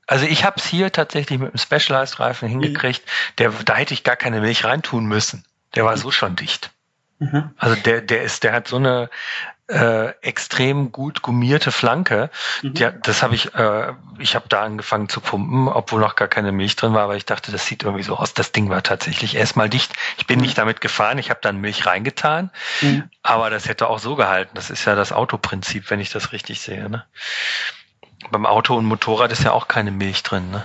[0.09, 2.53] also ich habe es hier tatsächlich mit einem Specialized-Reifen mhm.
[2.53, 3.03] hingekriegt.
[3.37, 5.45] Der, da hätte ich gar keine Milch reintun müssen.
[5.75, 6.71] Der war so schon dicht.
[7.19, 7.51] Mhm.
[7.59, 9.11] Also der, der ist, der hat so eine
[9.69, 12.31] äh, extrem gut gummierte Flanke.
[12.63, 12.75] Mhm.
[12.75, 16.53] Die, das habe ich, äh, ich habe da angefangen zu pumpen, obwohl noch gar keine
[16.53, 18.33] Milch drin war, aber ich dachte, das sieht irgendwie so aus.
[18.33, 19.93] Das Ding war tatsächlich erstmal dicht.
[20.17, 20.47] Ich bin mhm.
[20.47, 22.51] nicht damit gefahren, ich habe dann Milch reingetan,
[22.81, 23.11] mhm.
[23.23, 24.53] aber das hätte auch so gehalten.
[24.55, 26.89] Das ist ja das Autoprinzip, wenn ich das richtig sehe.
[26.89, 27.05] Ne?
[28.31, 30.65] Beim Auto und Motorrad ist ja auch keine Milch drin, ne?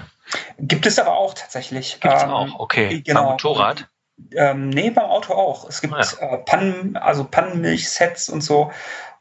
[0.58, 2.00] Gibt es aber auch tatsächlich.
[2.00, 3.02] Gibt es ähm, auch, okay.
[3.02, 3.22] Genau.
[3.22, 3.88] Beim Motorrad?
[4.36, 5.68] Ähm, nee, beim Auto auch.
[5.68, 6.34] Es gibt ah, ja.
[6.34, 8.72] äh, Pannen, also Pannenmilchsets und so.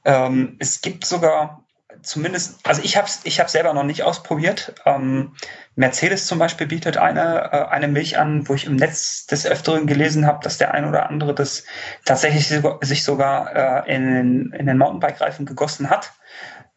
[0.05, 1.65] Ähm, es gibt sogar
[2.03, 4.75] zumindest, also ich habe es ich hab selber noch nicht ausprobiert.
[4.85, 5.35] Ähm,
[5.75, 9.87] Mercedes zum Beispiel bietet eine, äh, eine Milch an, wo ich im Netz des Öfteren
[9.87, 11.65] gelesen habe, dass der ein oder andere das
[12.05, 12.49] tatsächlich
[12.83, 16.13] sich sogar äh, in, in den Mountainbike-Reifen gegossen hat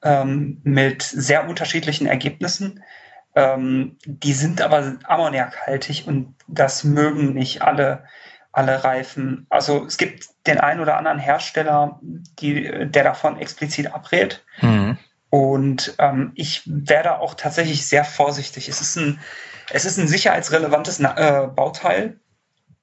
[0.06, 2.84] ähm, mit sehr unterschiedlichen Ergebnissen.
[3.36, 8.06] Ähm, die sind aber ammoniakhaltig und das mögen nicht alle,
[8.54, 9.46] alle Reifen.
[9.50, 14.46] Also es gibt den einen oder anderen Hersteller, die, der davon explizit abrät.
[14.62, 14.98] Mhm.
[15.30, 18.70] Und ähm, ich werde auch tatsächlich sehr vorsichtig.
[18.70, 19.20] Es ist ein,
[19.72, 22.20] es ist ein sicherheitsrelevantes äh, Bauteil,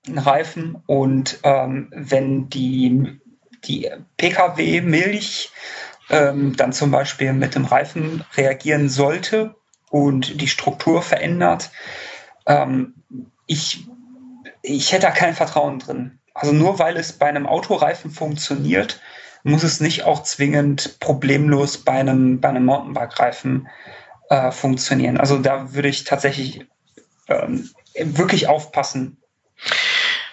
[0.06, 0.82] ein Reifen.
[0.86, 3.20] Und ähm, wenn die,
[3.64, 5.50] die Pkw-Milch
[6.12, 9.56] ähm, dann zum Beispiel mit dem Reifen reagieren sollte
[9.90, 11.70] und die Struktur verändert.
[12.46, 12.94] Ähm,
[13.46, 13.86] ich,
[14.62, 16.18] ich hätte da kein Vertrauen drin.
[16.34, 19.00] Also nur weil es bei einem Autoreifen funktioniert,
[19.42, 23.68] muss es nicht auch zwingend problemlos bei einem, bei einem Mountainbike-Reifen
[24.28, 25.18] äh, funktionieren.
[25.18, 26.66] Also da würde ich tatsächlich
[27.28, 29.18] ähm, wirklich aufpassen.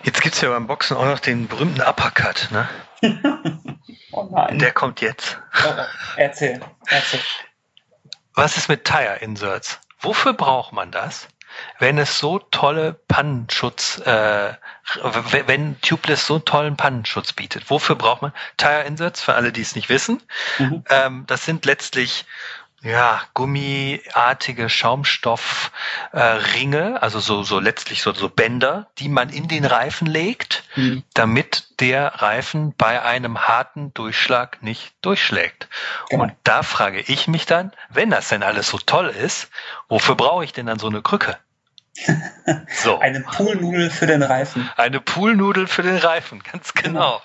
[0.03, 2.69] Jetzt gibt es ja beim Boxen auch noch den berühmten Uppercut, ne?
[4.11, 4.59] oh nein.
[4.59, 5.37] Der kommt jetzt.
[5.65, 5.73] Oh,
[6.17, 7.21] erzähl, erzähl.
[8.33, 9.79] Was ist mit Tire Inserts?
[9.99, 11.27] Wofür braucht man das?
[11.79, 14.53] Wenn es so tolle Pannenschutz, äh,
[15.47, 19.21] wenn Tubeless so tollen Pannenschutz bietet, wofür braucht man Tire Inserts?
[19.21, 20.21] Für alle, die es nicht wissen,
[20.57, 20.83] mhm.
[20.89, 22.25] ähm, das sind letztlich
[22.81, 29.65] ja, gummiartige Schaumstoffringe, äh, also so, so letztlich so, so Bänder, die man in den
[29.65, 31.03] Reifen legt, mhm.
[31.13, 35.67] damit der Reifen bei einem harten Durchschlag nicht durchschlägt.
[36.09, 36.23] Genau.
[36.23, 39.49] Und da frage ich mich dann, wenn das denn alles so toll ist,
[39.89, 41.37] wofür brauche ich denn dann so eine Krücke?
[42.81, 42.99] so.
[42.99, 44.69] Eine Poolnudel für den Reifen.
[44.77, 47.21] Eine Poolnudel für den Reifen, ganz genau.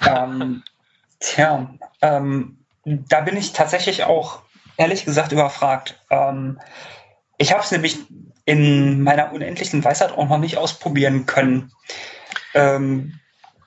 [0.00, 0.24] genau.
[0.24, 0.62] ähm,
[1.18, 4.42] tja, ähm, da bin ich tatsächlich auch
[4.76, 5.98] ehrlich gesagt überfragt.
[6.10, 6.60] Ähm,
[7.38, 7.98] ich habe es nämlich
[8.44, 11.72] in meiner unendlichen Weisheit auch noch nicht ausprobieren können.
[12.54, 13.18] Ähm,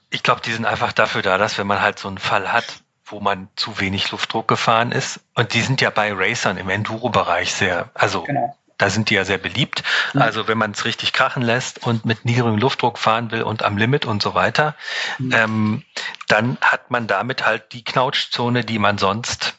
[0.10, 2.66] ich glaube, die sind einfach dafür da, dass wenn man halt so einen Fall hat,
[3.06, 7.54] wo man zu wenig Luftdruck gefahren ist, und die sind ja bei Racern im Enduro-Bereich
[7.54, 8.56] sehr, also genau.
[8.78, 9.84] da sind die ja sehr beliebt.
[10.14, 10.22] Mhm.
[10.22, 13.78] Also wenn man es richtig krachen lässt und mit niedrigem Luftdruck fahren will und am
[13.78, 14.76] Limit und so weiter,
[15.20, 15.32] mhm.
[15.34, 15.84] ähm,
[16.28, 19.56] dann hat man damit halt die Knautschzone, die man sonst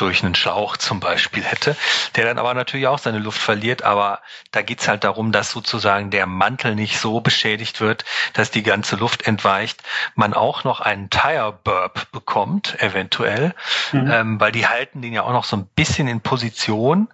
[0.00, 1.76] durch einen Schlauch zum Beispiel hätte,
[2.16, 3.82] der dann aber natürlich auch seine Luft verliert.
[3.82, 4.20] Aber
[4.50, 8.96] da geht's halt darum, dass sozusagen der Mantel nicht so beschädigt wird, dass die ganze
[8.96, 9.82] Luft entweicht.
[10.14, 13.54] Man auch noch einen Tire Burp bekommt, eventuell,
[13.92, 14.10] mhm.
[14.10, 17.08] ähm, weil die halten den ja auch noch so ein bisschen in Position.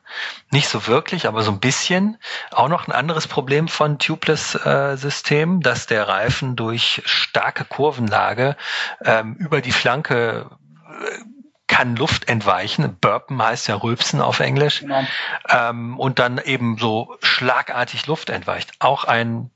[0.51, 2.19] Nicht so wirklich, aber so ein bisschen.
[2.51, 8.57] Auch noch ein anderes Problem von Tubeless-System, äh, dass der Reifen durch starke Kurvenlage
[9.05, 10.51] ähm, über die Flanke
[10.87, 11.36] äh,
[11.67, 12.97] kann Luft entweichen.
[13.01, 14.81] Burpen heißt ja Rülpsen auf Englisch.
[14.81, 15.03] Genau.
[15.49, 18.73] Ähm, und dann eben so schlagartig Luft entweicht.
[18.79, 19.51] Auch ein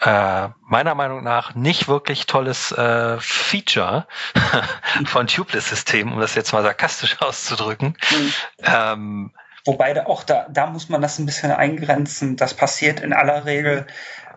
[0.00, 4.06] äh, meiner Meinung nach nicht wirklich tolles äh, Feature
[5.06, 7.96] von Tubeless-Systemen, um das jetzt mal sarkastisch auszudrücken.
[8.10, 8.32] Mhm.
[8.62, 9.32] Ähm,
[9.66, 12.36] Wobei da auch da, da muss man das ein bisschen eingrenzen.
[12.36, 13.86] Das passiert in aller Regel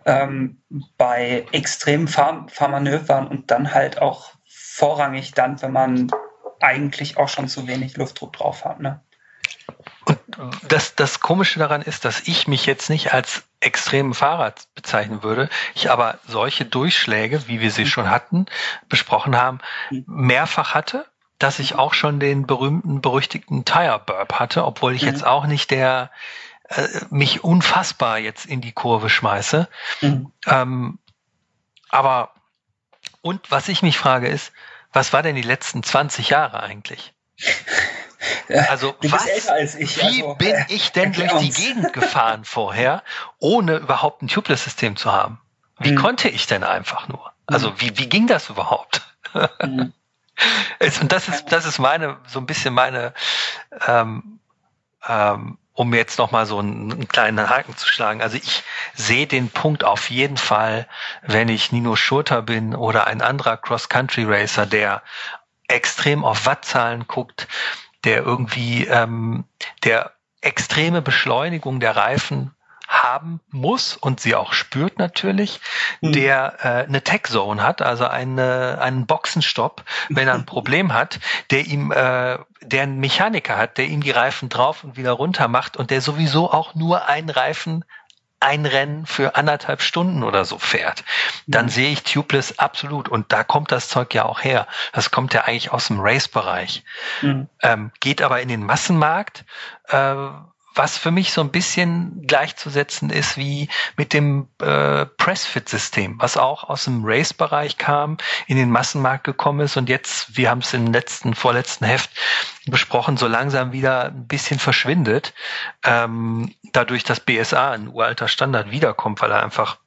[0.06, 0.62] ähm,
[0.98, 6.10] bei extremen Fahr Fahrmanövern und dann halt auch vorrangig dann, wenn man
[6.60, 8.80] eigentlich auch schon zu wenig Luftdruck drauf hat.
[8.80, 9.02] Ne?
[10.06, 10.20] Und
[10.68, 15.50] das, das Komische daran ist, dass ich mich jetzt nicht als extremen Fahrer bezeichnen würde,
[15.74, 17.88] ich aber solche Durchschläge, wie wir sie mhm.
[17.88, 18.46] schon hatten,
[18.88, 20.06] besprochen haben, mhm.
[20.08, 21.06] mehrfach hatte,
[21.40, 25.10] dass ich auch schon den berühmten, berüchtigten Tire Burp hatte, obwohl ich mhm.
[25.10, 26.12] jetzt auch nicht der
[26.70, 29.68] äh, mich unfassbar jetzt in die Kurve schmeiße.
[30.02, 30.32] Mhm.
[30.46, 31.00] Ähm,
[31.90, 32.32] aber
[33.22, 34.52] und was ich mich frage ist,
[34.98, 37.14] was war denn die letzten 20 Jahre eigentlich?
[38.50, 39.98] Also was, als ich.
[39.98, 43.04] Wie also, bin ich denn durch die Gegend gefahren vorher,
[43.38, 45.40] ohne überhaupt ein Tubeless-System zu haben?
[45.80, 45.98] Wie mhm.
[45.98, 47.32] konnte ich denn einfach nur?
[47.46, 47.82] Also mhm.
[47.82, 49.04] wie, wie ging das überhaupt?
[49.62, 49.94] Mhm.
[51.02, 53.14] und das ist, das ist meine, so ein bisschen meine
[53.86, 54.40] ähm,
[55.08, 58.24] ähm, um jetzt nochmal so einen, einen, kleinen Haken zu schlagen.
[58.24, 58.64] Also ich
[58.96, 60.88] sehe den Punkt auf jeden Fall,
[61.22, 65.04] wenn ich Nino Schurter bin oder ein anderer Cross-Country-Racer, der
[65.68, 67.48] extrem auf Wattzahlen guckt,
[68.06, 69.46] der irgendwie ähm,
[69.84, 72.56] der extreme Beschleunigung der Reifen
[72.88, 75.60] haben muss und sie auch spürt natürlich,
[76.02, 76.14] mhm.
[76.14, 81.20] der äh, eine Tech Zone hat, also eine, einen Boxenstopp, wenn er ein Problem hat,
[81.52, 85.48] der ihm, äh, der einen Mechaniker hat, der ihm die Reifen drauf und wieder runter
[85.48, 87.84] macht und der sowieso auch nur einen Reifen
[88.40, 91.04] ein Rennen für anderthalb Stunden oder so fährt,
[91.48, 91.70] dann mhm.
[91.70, 93.10] sehe ich Tubeless absolut.
[93.10, 94.68] Und da kommt das Zeug ja auch her.
[94.94, 96.84] Das kommt ja eigentlich aus dem Race-Bereich.
[97.22, 97.50] Mhm.
[97.64, 99.44] Ähm, geht aber in den Massenmarkt,
[99.90, 100.16] äh,
[100.78, 106.64] was für mich so ein bisschen gleichzusetzen ist wie mit dem äh, Pressfit-System, was auch
[106.64, 108.18] aus dem Race-Bereich kam,
[108.48, 112.12] in den Massenmarkt gekommen ist und jetzt, wir haben es im letzten, vorletzten Heft
[112.66, 115.34] besprochen, so langsam wieder ein bisschen verschwindet,
[115.84, 119.78] ähm, dadurch, dass BSA, ein uralter Standard, wiederkommt, weil er einfach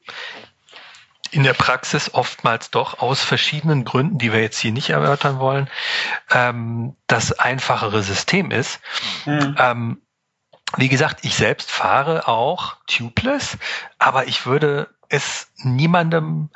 [1.31, 5.69] in der Praxis oftmals doch aus verschiedenen Gründen, die wir jetzt hier nicht erörtern wollen,
[6.31, 8.81] ähm, das einfachere System ist.
[9.27, 9.55] Mhm.
[9.59, 10.03] Ähm,
[10.77, 13.59] wie gesagt, ich selbst fahre auch tubeless,
[13.99, 16.51] aber ich würde es niemandem,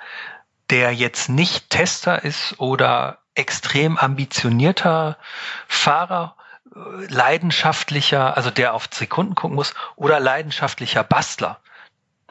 [0.70, 5.18] der jetzt nicht Tester ist oder extrem ambitionierter
[5.66, 6.36] Fahrer,
[6.74, 6.78] äh,
[7.12, 11.60] leidenschaftlicher, also der auf Sekunden gucken muss, oder leidenschaftlicher Bastler,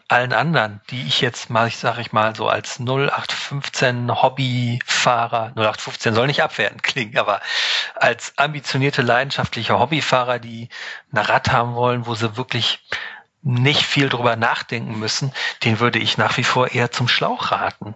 [0.08, 6.14] allen anderen, die ich jetzt mal, ich sage ich mal, so als 0815 Hobbyfahrer, 0815
[6.14, 7.42] soll nicht abwertend klingen, aber
[7.96, 10.70] als ambitionierte, leidenschaftliche Hobbyfahrer, die
[11.12, 12.80] ein Rad haben wollen, wo sie wirklich
[13.42, 15.34] nicht viel drüber nachdenken müssen,
[15.64, 17.96] den würde ich nach wie vor eher zum Schlauch raten.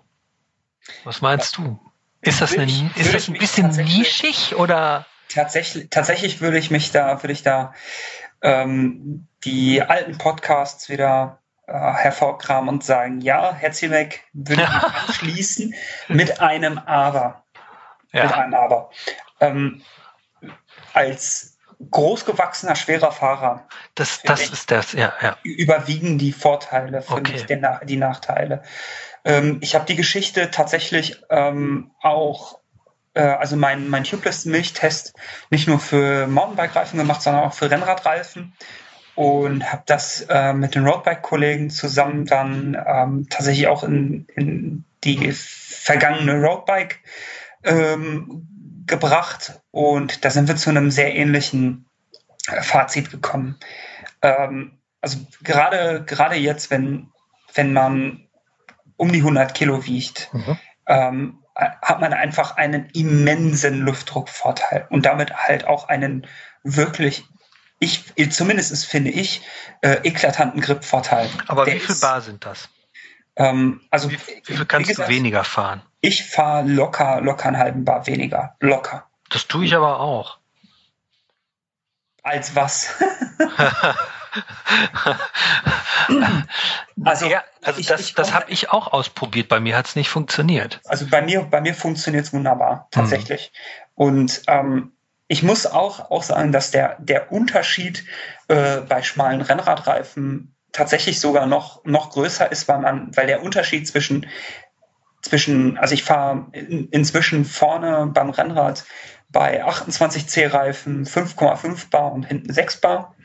[1.03, 1.79] Was meinst du?
[2.21, 5.05] Ist das, eine, ist das ein bisschen nischig oder?
[5.29, 7.73] Tatsächlich, tatsächlich würde ich mich da, würde ich da
[8.41, 14.69] ähm, die alten Podcasts wieder hervorkramen und sagen, ja, Herr Ziemek würde ich
[15.07, 15.75] anschließen
[16.07, 17.43] mit einem Aber.
[18.13, 18.23] Ja.
[18.23, 18.89] Mit einem Aber.
[19.41, 19.81] Ähm,
[20.93, 21.57] als
[21.91, 23.67] großgewachsener, schwerer Fahrer.
[23.95, 25.37] Das, das ist das, ja, ja.
[25.43, 27.35] Überwiegen die Vorteile, finde okay.
[27.35, 28.63] ich, den, die Nachteile.
[29.25, 32.59] Ähm, ich habe die Geschichte tatsächlich ähm, auch,
[33.13, 35.13] äh, also mein, mein Tubeless-Milchtest
[35.49, 38.55] nicht nur für Mountainbike-Reifen gemacht, sondern auch für Rennradreifen
[39.17, 45.31] und habe das äh, mit den Roadbike-Kollegen zusammen dann ähm, tatsächlich auch in, in die
[45.31, 46.99] vergangene Roadbike
[47.63, 48.47] ähm,
[48.85, 51.87] gebracht und da sind wir zu einem sehr ähnlichen
[52.47, 53.57] äh, Fazit gekommen.
[54.21, 57.07] Ähm, also gerade gerade jetzt, wenn
[57.55, 58.27] wenn man
[58.97, 60.59] um die 100 Kilo wiegt, mhm.
[60.85, 66.27] ähm, hat man einfach einen immensen Luftdruckvorteil und damit halt auch einen
[66.61, 67.25] wirklich
[67.79, 69.41] ich, zumindest finde ich,
[69.81, 71.29] äh, eklatanten Grip-Vorteil.
[71.47, 72.69] Aber Der wie viel ist, Bar sind das?
[73.35, 75.83] Ähm, also, wie, wie viel kannst wie gesagt, du weniger fahren?
[76.01, 78.55] Ich fahre locker, locker einen halben Bar weniger.
[78.59, 79.05] Locker.
[79.29, 80.39] Das tue ich aber auch.
[82.23, 82.95] Als was?
[87.03, 89.49] also, ja, also ich, das, das habe ich auch ausprobiert.
[89.49, 90.81] Bei mir hat es nicht funktioniert.
[90.85, 93.51] Also bei mir, bei mir funktioniert es wunderbar, tatsächlich.
[93.53, 94.03] Mhm.
[94.03, 94.91] Und ähm,
[95.27, 98.05] ich muss auch, auch sagen, dass der, der Unterschied
[98.47, 103.87] äh, bei schmalen Rennradreifen tatsächlich sogar noch, noch größer ist, weil man, weil der Unterschied
[103.87, 104.27] zwischen,
[105.21, 108.85] zwischen, also ich fahre in, inzwischen vorne beim Rennrad
[109.29, 113.15] bei 28C Reifen 5,5 Bar und hinten 6 Bar.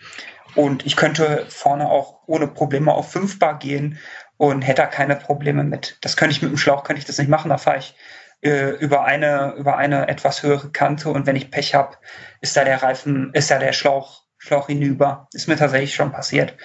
[0.54, 3.98] Und ich könnte vorne auch ohne Probleme auf 5 Bar gehen
[4.36, 5.98] und hätte da keine Probleme mit.
[6.00, 7.50] Das könnte ich mit dem Schlauch, könnte ich das nicht machen.
[7.50, 7.94] Da fahre ich
[8.42, 11.96] äh, über eine über eine etwas höhere Kante und wenn ich Pech habe,
[12.40, 15.28] ist da der Reifen, ist da der Schlauch Schlauch hinüber.
[15.32, 16.56] Ist mir tatsächlich schon passiert.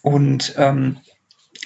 [0.00, 1.00] Und ähm,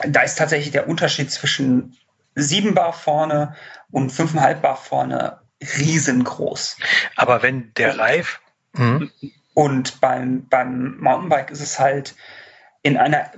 [0.07, 1.97] da ist tatsächlich der Unterschied zwischen
[2.35, 3.55] 7 Bar vorne
[3.91, 5.39] und 5,5 Bar vorne
[5.79, 6.77] riesengroß.
[7.17, 8.41] Aber wenn der Reif
[8.73, 9.11] mhm.
[9.55, 12.17] und beim, beim Mountainbike ist es halt
[12.83, 13.31] in einer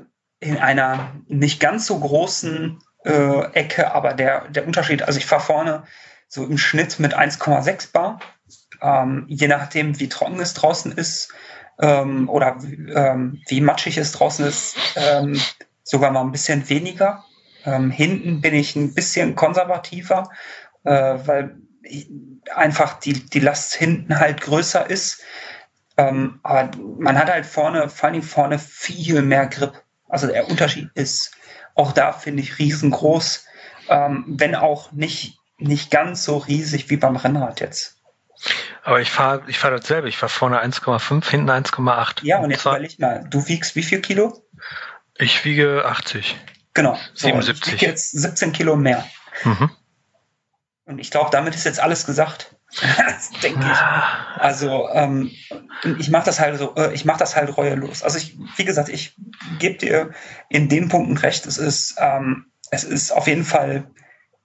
[0.42, 5.42] in einer nicht ganz so großen äh, Ecke, aber der, der Unterschied, also ich fahre
[5.42, 5.82] vorne
[6.28, 8.20] so im Schnitt mit 1,6 Bar,
[8.82, 11.32] ähm, je nachdem, wie trocken es draußen ist
[11.80, 15.40] ähm, oder ähm, wie matschig es draußen ist, ähm,
[15.82, 17.24] sogar mal ein bisschen weniger.
[17.64, 20.30] Ähm, hinten bin ich ein bisschen konservativer,
[20.84, 20.90] äh,
[21.24, 21.56] weil
[22.54, 25.22] einfach die, die Last hinten halt größer ist.
[25.96, 29.82] Ähm, aber man hat halt vorne, vor allem vorne viel mehr Grip.
[30.08, 31.32] Also der Unterschied ist
[31.74, 33.46] auch da finde ich riesengroß,
[33.88, 37.96] ähm, wenn auch nicht, nicht ganz so riesig wie beim Rennrad jetzt.
[38.82, 40.08] Aber ich fahre ich fahr dasselbe.
[40.08, 42.24] Ich fahre vorne 1,5, hinten 1,8.
[42.24, 44.42] Ja, und jetzt überleg mal, du wiegst wie viel Kilo?
[45.18, 46.38] Ich wiege 80.
[46.72, 46.98] Genau.
[47.14, 47.66] 77.
[47.66, 49.06] ich wiege jetzt 17 Kilo mehr.
[49.44, 49.70] Mhm.
[50.86, 52.56] Und ich glaube, damit ist jetzt alles gesagt.
[53.42, 53.78] denke ich.
[54.40, 55.30] Also ähm,
[55.98, 58.02] ich mache das halt so, äh, ich mache das halt reuelos.
[58.02, 59.16] Also ich, wie gesagt, ich
[59.58, 60.10] gebe dir
[60.48, 61.46] in den Punkten recht.
[61.46, 63.90] Es ist, ähm, es ist auf jeden Fall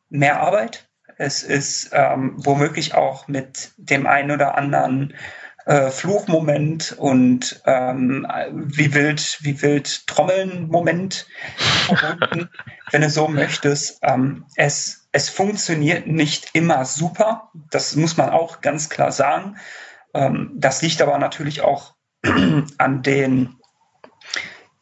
[0.10, 0.90] mehr Arbeit.
[1.18, 5.14] Es ist ähm, womöglich auch mit dem einen oder anderen
[5.66, 11.26] äh, Fluchmoment und ähm, wie wild, wie wild Trommeln-Moment
[11.88, 12.50] verbunden,
[12.92, 14.00] wenn du so möchtest.
[14.04, 17.50] Ähm, es, es funktioniert nicht immer super.
[17.72, 19.56] Das muss man auch ganz klar sagen.
[20.14, 21.94] Ähm, das liegt aber natürlich auch
[22.78, 23.56] an den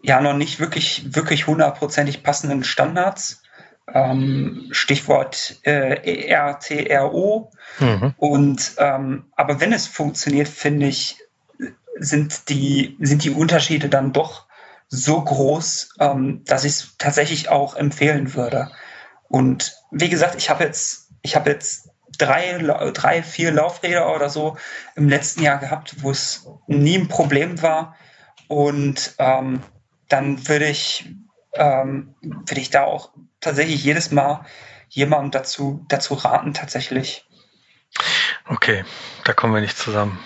[0.01, 3.43] ja noch nicht wirklich, wirklich hundertprozentig passenden Standards.
[3.93, 7.51] Ähm, Stichwort äh, ERTRO.
[7.77, 8.15] Mhm.
[8.17, 11.19] Und ähm, aber wenn es funktioniert, finde ich,
[11.99, 14.47] sind die, sind die Unterschiede dann doch
[14.87, 18.71] so groß, ähm, dass ich es tatsächlich auch empfehlen würde.
[19.29, 22.57] Und wie gesagt, ich habe jetzt, ich habe jetzt drei,
[22.93, 24.57] drei, vier Laufräder oder so
[24.95, 27.95] im letzten Jahr gehabt, wo es nie ein Problem war.
[28.47, 29.61] Und ähm,
[30.09, 31.09] dann würde ich,
[31.53, 34.45] ähm, würde ich da auch tatsächlich jedes Mal
[34.89, 37.27] jemandem dazu, dazu raten, tatsächlich.
[38.47, 38.83] Okay,
[39.23, 40.19] da kommen wir nicht zusammen.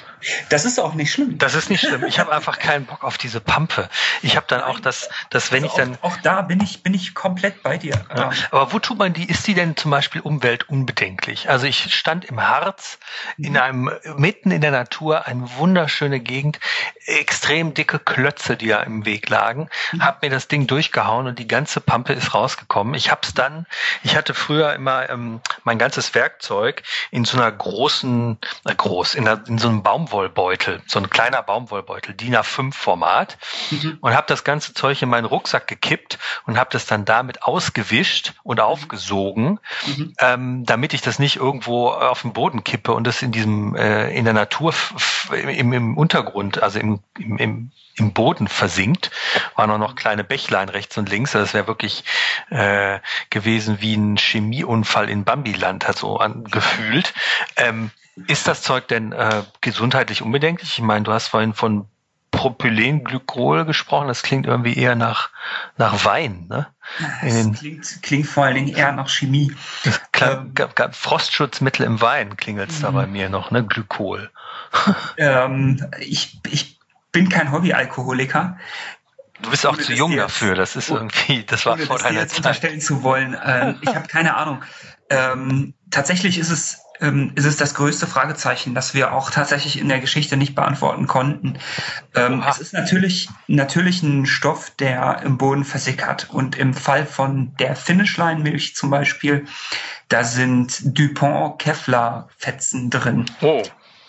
[0.49, 1.38] Das ist auch nicht schlimm.
[1.38, 2.03] Das ist nicht schlimm.
[2.05, 3.89] Ich habe einfach keinen Bock auf diese Pampe.
[4.22, 5.97] Ich habe dann auch das, das wenn also ich dann.
[6.01, 8.05] Auch, auch, da bin ich, bin ich komplett bei dir.
[8.15, 8.32] Ja.
[8.51, 9.26] Aber wo tut man die?
[9.26, 11.49] Ist die denn zum Beispiel umweltunbedenklich?
[11.49, 12.97] Also ich stand im Harz
[13.38, 13.57] in mhm.
[13.57, 16.59] einem, mitten in der Natur, eine wunderschöne Gegend,
[17.05, 20.03] extrem dicke Klötze, die ja im Weg lagen, mhm.
[20.03, 22.95] habe mir das Ding durchgehauen und die ganze Pampe ist rausgekommen.
[22.95, 23.65] Ich habe es dann,
[24.03, 29.28] ich hatte früher immer ähm, mein ganzes Werkzeug in so einer großen, äh, groß, in,
[29.28, 33.38] einer, in so einem Baum Baumwollbeutel, so ein kleiner Baumwollbeutel, DIN A5 Format
[33.72, 33.97] mhm.
[34.01, 38.34] und habe das ganze Zeug in meinen Rucksack gekippt und habe das dann damit ausgewischt
[38.43, 40.14] und aufgesogen, mhm.
[40.20, 44.10] ähm, damit ich das nicht irgendwo auf den Boden kippe und das in diesem äh,
[44.16, 44.74] in der Natur
[45.32, 49.12] im, im Untergrund, also im, im, im im Boden versinkt.
[49.56, 51.36] Waren auch noch kleine Bächlein rechts und links.
[51.36, 52.04] Also das wäre wirklich
[52.50, 57.14] äh, gewesen wie ein Chemieunfall in Bambiland, hat so angefühlt.
[57.56, 57.91] Ähm,
[58.28, 60.74] ist das Zeug denn äh, gesundheitlich unbedenklich?
[60.74, 61.88] Ich meine, du hast vorhin von
[62.32, 64.08] Propylenglykol gesprochen.
[64.08, 65.30] Das klingt irgendwie eher nach,
[65.78, 66.68] nach Wein, ne?
[67.22, 69.52] Das klingt, klingt vor allen Dingen eher nach Chemie.
[70.20, 70.54] Ähm,
[70.91, 73.12] Frostschutzmittel im Wein klingelt es da bei mhm.
[73.12, 73.64] mir noch, ne?
[73.64, 74.32] Glykol.
[75.18, 76.76] Ähm, ich, ich
[77.18, 78.57] bin kein Hobbyalkoholiker.
[79.41, 80.53] Du bist auch zu jung dafür.
[80.53, 82.38] Das ist irgendwie, das war vor deiner Zeit.
[82.38, 83.36] unterstellen zu wollen.
[83.43, 84.63] Ähm, ich habe keine Ahnung.
[85.09, 89.89] Ähm, tatsächlich ist es ähm, ist es das größte Fragezeichen, das wir auch tatsächlich in
[89.89, 91.57] der Geschichte nicht beantworten konnten.
[92.15, 96.30] Ähm, es ist natürlich, natürlich ein Stoff, der im Boden versickert.
[96.30, 99.45] Und im Fall von der Finishline-Milch zum Beispiel,
[100.07, 103.63] da sind Dupont-Kevlar-Fetzen drin, oh.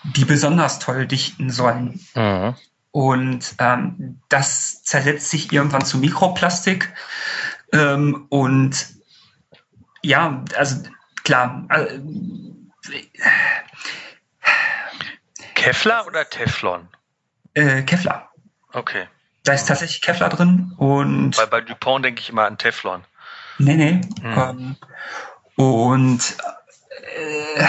[0.05, 2.01] die besonders toll dichten sollen.
[2.15, 2.55] Mhm.
[2.91, 6.93] Und ähm, das zersetzt sich irgendwann zu Mikroplastik.
[7.73, 8.95] Ähm, und
[10.03, 10.83] ja, also
[11.25, 12.01] klar, äh,
[15.55, 16.89] Kevlar oder Teflon?
[17.55, 18.31] Äh, Kevlar.
[18.73, 19.07] Okay.
[19.45, 21.37] Da ist tatsächlich Kevlar drin und.
[21.37, 23.05] Weil bei Dupont denke ich immer an Teflon.
[23.59, 24.01] Nee, nee.
[24.23, 24.39] Hm.
[24.39, 24.77] Ähm,
[25.57, 26.37] und
[27.17, 27.65] äh,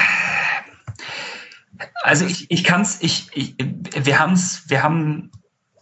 [2.03, 5.32] also ich, ich kann es, ich, ich, wir haben wir haben,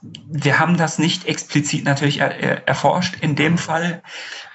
[0.01, 4.03] wir haben das nicht explizit natürlich er, erforscht in dem Fall.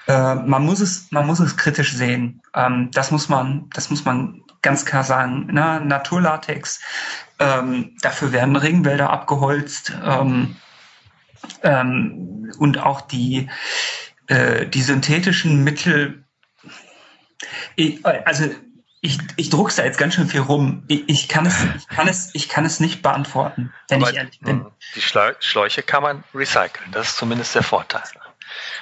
[0.07, 2.41] Äh, man muss es, man muss es kritisch sehen.
[2.55, 5.81] Ähm, das muss man, das muss man ganz klar sagen, ne?
[5.83, 6.81] Naturlatex,
[7.39, 10.55] ähm, dafür werden Regenwälder abgeholzt ähm,
[11.61, 13.49] ähm, und auch die,
[14.27, 16.23] äh, die synthetischen Mittel,
[17.75, 18.49] ich, also
[19.03, 20.83] ich, ich druck's da jetzt ganz schön viel rum.
[20.87, 24.15] Ich, ich, kann es, ich, kann es, ich kann es nicht beantworten, wenn Aber ich
[24.17, 24.61] ehrlich bin.
[24.61, 28.01] Hm, die Schläuche kann man recyceln, das ist zumindest der Vorteil.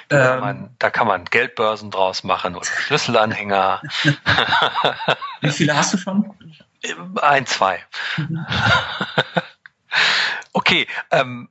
[0.08, 3.82] Da, ähm, man, da kann man Geldbörsen draus machen oder Schlüsselanhänger.
[5.40, 6.32] Wie viele hast du schon?
[7.20, 7.84] Ein, zwei.
[8.16, 8.46] Mhm.
[10.52, 11.48] okay, ähm,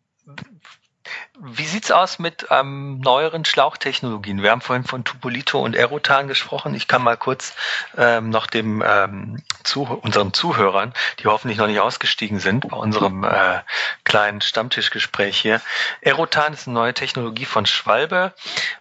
[1.40, 4.44] wie sieht's aus mit ähm, neueren Schlauchtechnologien?
[4.44, 6.76] Wir haben vorhin von Tupolito und Aerotan gesprochen.
[6.76, 7.54] Ich kann mal kurz
[7.98, 13.24] ähm, noch dem ähm, zu, unseren Zuhörern, die hoffentlich noch nicht ausgestiegen sind, bei unserem
[13.24, 13.62] äh,
[14.04, 15.62] kleinen Stammtischgespräch hier.
[16.04, 18.34] Aerotan ist eine neue Technologie von Schwalbe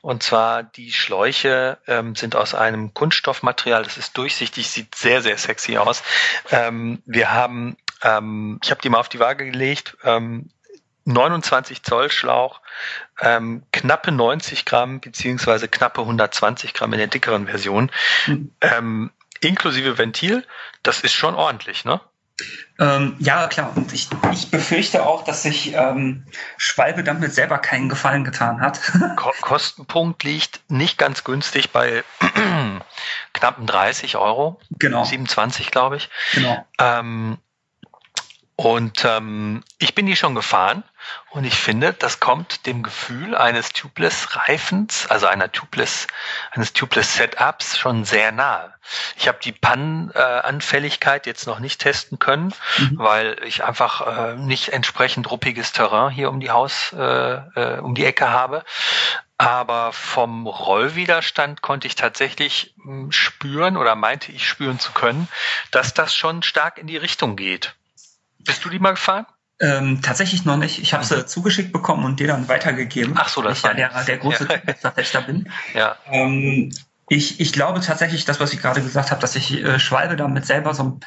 [0.02, 3.84] und zwar die Schläuche ähm, sind aus einem Kunststoffmaterial.
[3.84, 6.02] Das ist durchsichtig, sieht sehr sehr sexy aus.
[6.50, 9.96] Ähm, wir haben ähm, ich habe die mal auf die Waage gelegt.
[10.04, 10.50] Ähm,
[11.12, 12.60] 29 Zoll Schlauch,
[13.20, 17.90] ähm, knappe 90 Gramm beziehungsweise knappe 120 Gramm in der dickeren Version,
[18.26, 18.52] mhm.
[18.60, 20.44] ähm, inklusive Ventil.
[20.82, 22.00] Das ist schon ordentlich, ne?
[22.78, 23.72] Ähm, ja, klar.
[23.76, 26.24] Und ich, ich befürchte auch, dass sich ähm,
[26.56, 28.80] Schwalbe damit selber keinen Gefallen getan hat.
[29.42, 32.02] Kostenpunkt liegt nicht ganz günstig bei
[33.34, 34.60] knappen 30 Euro.
[34.70, 35.04] Genau.
[35.04, 36.08] 27, glaube ich.
[36.32, 36.66] Genau.
[36.78, 37.38] Ähm,
[38.62, 40.84] Und ähm, ich bin die schon gefahren
[41.30, 46.08] und ich finde, das kommt dem Gefühl eines Tubeless-Reifens, also einer Tubeless,
[46.50, 48.74] eines Tubeless-Setups schon sehr nahe.
[49.16, 52.98] Ich habe die Pannenanfälligkeit jetzt noch nicht testen können, mhm.
[52.98, 57.94] weil ich einfach äh, nicht entsprechend ruppiges Terrain hier um die Haus, äh, äh, um
[57.94, 58.62] die Ecke habe.
[59.38, 65.28] Aber vom Rollwiderstand konnte ich tatsächlich hm, spüren oder meinte ich spüren zu können,
[65.70, 67.74] dass das schon stark in die Richtung geht.
[68.44, 69.26] Bist du die mal gefahren?
[69.60, 70.78] Ähm, tatsächlich noch nicht.
[70.78, 71.26] Ich habe sie mhm.
[71.26, 73.14] zugeschickt bekommen und dir dann weitergegeben.
[73.16, 74.48] Ach so, das ich war der, der große
[75.12, 75.20] ja.
[75.20, 75.50] bin.
[75.74, 75.96] Ja.
[76.06, 76.72] Ähm,
[77.08, 80.46] ich, ich glaube tatsächlich, das, was ich gerade gesagt habe, dass sich äh, Schwalbe damit
[80.46, 81.00] selber so ein,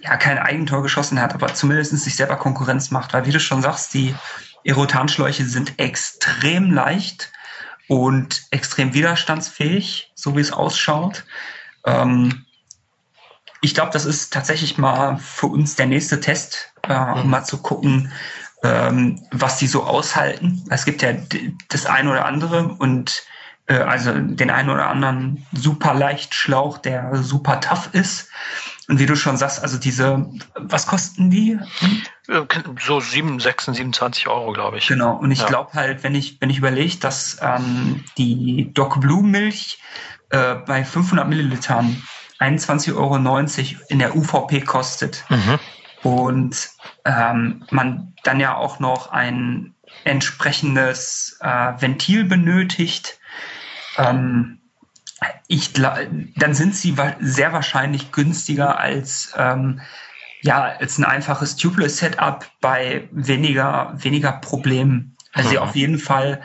[0.00, 3.12] ja, kein Eigentor geschossen hat, aber zumindest sich selber Konkurrenz macht.
[3.12, 4.16] Weil wie du schon sagst, die
[4.64, 7.30] Erotanschläuche sind extrem leicht
[7.86, 11.24] und extrem widerstandsfähig, so wie es ausschaut.
[11.84, 12.43] Ähm,
[13.64, 17.30] ich glaube, das ist tatsächlich mal für uns der nächste Test, äh, um mhm.
[17.30, 18.12] mal zu gucken,
[18.62, 20.62] ähm, was die so aushalten.
[20.68, 21.12] Es gibt ja
[21.70, 23.22] das eine oder andere und
[23.66, 28.28] äh, also den einen oder anderen super Leichtschlauch, der super tough ist.
[28.86, 31.58] Und wie du schon sagst, also diese, was kosten die?
[32.28, 32.42] Äh,
[32.78, 34.88] so 7, 26, 27 Euro, glaube ich.
[34.88, 35.16] Genau.
[35.16, 35.46] Und ich ja.
[35.46, 39.78] glaube halt, wenn ich, wenn ich überlege, dass ähm, die Doc Blue Milch
[40.28, 42.02] äh, bei 500 Millilitern
[42.44, 45.58] 21,90 Euro in der UVP kostet mhm.
[46.02, 46.70] und
[47.04, 49.74] ähm, man dann ja auch noch ein
[50.04, 53.18] entsprechendes äh, Ventil benötigt,
[53.96, 54.60] ähm,
[55.46, 59.80] ich, dann sind sie sehr wahrscheinlich günstiger als ähm,
[60.42, 65.16] ja als ein einfaches Tubeless Setup bei weniger weniger Problemen.
[65.32, 65.58] Also mhm.
[65.58, 66.42] auf jeden Fall.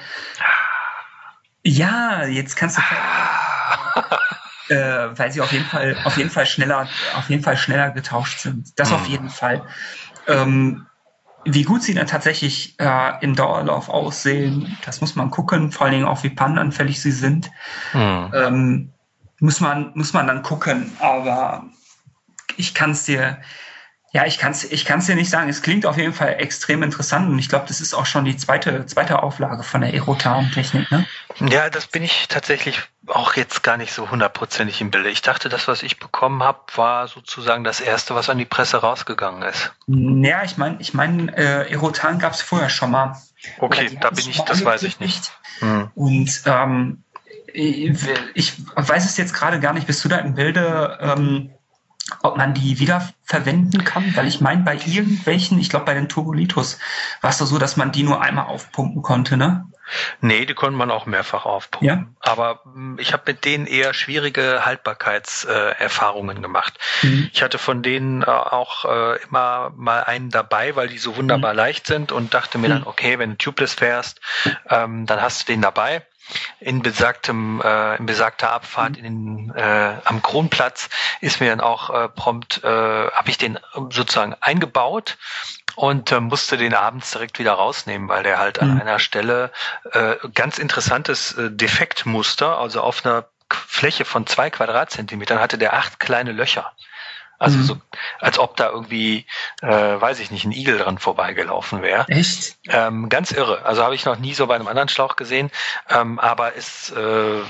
[1.63, 2.81] Ja, jetzt kannst du
[4.69, 8.39] äh, weil sie auf jeden Fall auf jeden Fall schneller auf jeden Fall schneller getauscht
[8.39, 8.79] sind.
[8.79, 8.95] Das mhm.
[8.95, 9.63] auf jeden Fall.
[10.27, 10.85] Ähm,
[11.45, 15.93] wie gut sie dann tatsächlich äh, im Dauerlauf aussehen, das muss man gucken, vor allen
[15.93, 17.49] Dingen auch wie pannenanfällig sie sind.
[17.93, 18.31] Mhm.
[18.33, 18.93] Ähm,
[19.39, 21.65] muss man muss man dann gucken, aber
[22.57, 23.37] ich kann es dir
[24.11, 25.49] ja, ich kann es ich kann's dir nicht sagen.
[25.49, 28.35] Es klingt auf jeden Fall extrem interessant und ich glaube, das ist auch schon die
[28.37, 30.89] zweite, zweite Auflage von der Erotan-Technik.
[30.91, 31.05] Ne?
[31.49, 35.09] Ja, das bin ich tatsächlich auch jetzt gar nicht so hundertprozentig im Bilde.
[35.09, 38.77] Ich dachte, das, was ich bekommen habe, war sozusagen das erste, was an die Presse
[38.77, 39.73] rausgegangen ist.
[39.87, 43.15] Ja, ich meine, ich mein, äh, Erotan gab es vorher schon mal.
[43.59, 45.31] Okay, da bin ich, das weiß ich nicht.
[45.59, 45.91] Hm.
[45.93, 47.03] Und ähm,
[47.53, 49.87] ich weiß es jetzt gerade gar nicht.
[49.87, 50.97] Bist du da im Bilde?
[51.01, 51.51] Ähm,
[52.23, 56.79] ob man die wiederverwenden kann, weil ich meine, bei irgendwelchen, ich glaube bei den Turbolitos
[57.21, 59.65] war es doch so, dass man die nur einmal aufpumpen konnte, ne?
[60.21, 61.87] Nee, die konnte man auch mehrfach aufpumpen.
[61.87, 62.05] Ja?
[62.19, 66.77] Aber hm, ich habe mit denen eher schwierige Haltbarkeitserfahrungen äh, gemacht.
[67.01, 67.29] Mhm.
[67.33, 71.53] Ich hatte von denen äh, auch äh, immer mal einen dabei, weil die so wunderbar
[71.53, 71.57] mhm.
[71.57, 72.71] leicht sind und dachte mir mhm.
[72.71, 74.21] dann, okay, wenn du tubeless fährst,
[74.69, 76.05] ähm, dann hast du den dabei
[76.59, 79.05] in besagtem, äh, in besagter Abfahrt mhm.
[79.05, 80.89] in äh, am Kronplatz
[81.21, 83.59] ist mir dann auch äh, prompt, äh, habe ich den
[83.89, 85.17] sozusagen eingebaut
[85.75, 88.81] und äh, musste den abends direkt wieder rausnehmen, weil der halt an mhm.
[88.81, 89.51] einer Stelle
[89.91, 95.99] äh, ganz interessantes äh, Defektmuster, also auf einer Fläche von zwei Quadratzentimetern hatte der acht
[95.99, 96.71] kleine Löcher.
[97.39, 97.63] Also mhm.
[97.63, 97.77] so,
[98.19, 99.25] als ob da irgendwie,
[99.61, 102.05] äh, weiß ich nicht, ein Igel dran vorbeigelaufen wäre.
[102.09, 102.57] Echt?
[102.67, 103.65] Ähm, ganz irre.
[103.65, 105.49] Also habe ich noch nie so bei einem anderen Schlauch gesehen,
[105.89, 107.41] ähm, aber ist äh,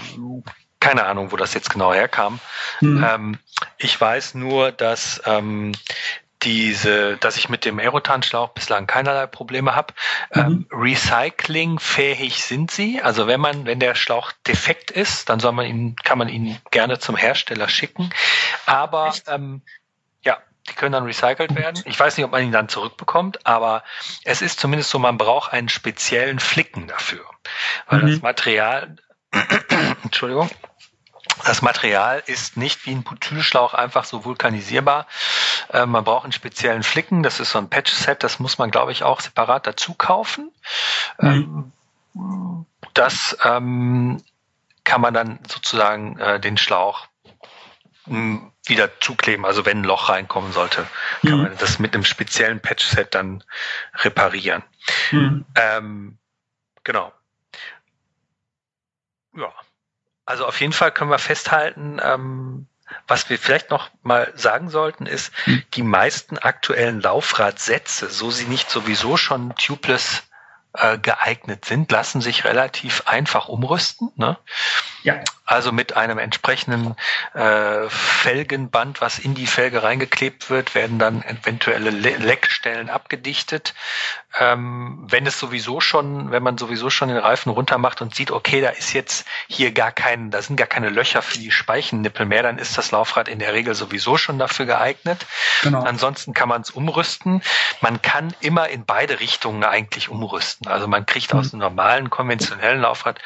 [0.79, 2.39] keine Ahnung, wo das jetzt genau herkam.
[2.81, 3.05] Mhm.
[3.07, 3.39] Ähm,
[3.77, 5.73] ich weiß nur, dass ähm,
[6.43, 9.93] diese, dass ich mit dem Aerotan-Schlauch bislang keinerlei Probleme habe.
[10.33, 10.41] Mhm.
[10.41, 13.01] Ähm, Recyclingfähig sind sie.
[13.01, 16.57] Also wenn man, wenn der Schlauch defekt ist, dann soll man ihn, kann man ihn
[16.71, 18.09] gerne zum Hersteller schicken.
[18.65, 19.63] Aber ähm,
[20.70, 21.82] die können dann recycelt werden.
[21.86, 23.84] Ich weiß nicht, ob man ihn dann zurückbekommt, aber
[24.24, 27.26] es ist zumindest so, man braucht einen speziellen Flicken dafür.
[27.88, 28.11] Weil mhm.
[28.11, 28.95] das Material,
[30.03, 30.49] Entschuldigung,
[31.45, 35.07] das Material ist nicht wie ein Butylschlauch einfach so vulkanisierbar.
[35.72, 37.24] Äh, man braucht einen speziellen Flicken.
[37.24, 38.24] Das ist so ein Patch-Set.
[38.24, 40.51] Das muss man, glaube ich, auch separat dazu kaufen.
[41.20, 41.72] Mhm.
[42.15, 44.22] Ähm, das ähm,
[44.84, 47.09] kann man dann sozusagen äh, den Schlauch
[48.66, 49.45] wieder zukleben.
[49.45, 50.88] Also wenn ein Loch reinkommen sollte,
[51.22, 51.43] kann mhm.
[51.43, 53.43] man das mit einem speziellen Patch-Set dann
[53.95, 54.64] reparieren.
[55.12, 55.45] Mhm.
[55.55, 56.18] Ähm,
[56.84, 57.14] genau.
[59.36, 59.53] Ja.
[60.26, 62.68] Also auf jeden Fall können wir festhalten, ähm,
[63.07, 65.64] was wir vielleicht noch mal sagen sollten, ist, hm.
[65.74, 70.24] die meisten aktuellen Laufradsätze, so sie nicht sowieso schon tubeless
[70.74, 74.12] äh, geeignet sind, lassen sich relativ einfach umrüsten.
[74.16, 74.38] Ne?
[75.10, 75.24] Ja.
[75.49, 76.95] Also mit einem entsprechenden
[77.34, 83.74] äh, Felgenband, was in die Felge reingeklebt wird, werden dann eventuelle Le Leckstellen abgedichtet.
[84.39, 88.30] Ähm, wenn es sowieso schon, wenn man sowieso schon den Reifen runter macht und sieht,
[88.30, 92.28] okay, da ist jetzt hier gar kein, da sind gar keine Löcher für die Speichennippel
[92.28, 95.26] mehr, dann ist das Laufrad in der Regel sowieso schon dafür geeignet.
[95.64, 95.82] Genau.
[95.82, 97.41] Ansonsten kann man es umrüsten.
[97.82, 100.68] Man kann immer in beide Richtungen eigentlich umrüsten.
[100.68, 101.39] Also man kriegt mhm.
[101.39, 103.20] aus einem normalen, konventionellen Laufrad,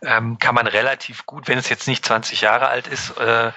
[0.00, 3.52] ähm, kann man relativ gut, wenn es jetzt nicht 20 Jahre alt ist, äh,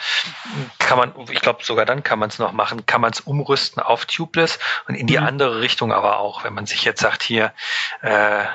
[0.79, 3.81] kann man, ich glaube sogar dann kann man es noch machen, kann man es umrüsten
[3.81, 5.25] auf Tubeless und in die mhm.
[5.25, 7.53] andere Richtung aber auch, wenn man sich jetzt sagt, hier,
[8.01, 8.45] äh,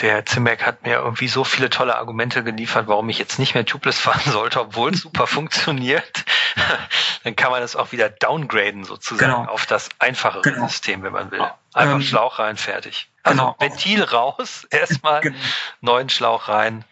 [0.00, 3.66] der Zimmerk hat mir irgendwie so viele tolle Argumente geliefert, warum ich jetzt nicht mehr
[3.66, 6.24] Tubeless fahren sollte, obwohl es super funktioniert,
[7.24, 9.50] dann kann man es auch wieder downgraden sozusagen genau.
[9.50, 10.66] auf das einfachere genau.
[10.66, 11.44] System, wenn man will.
[11.72, 13.08] Einfach ähm, Schlauch rein, fertig.
[13.22, 13.56] Also genau.
[13.58, 15.36] Ventil raus, erstmal genau.
[15.80, 16.84] neuen Schlauch rein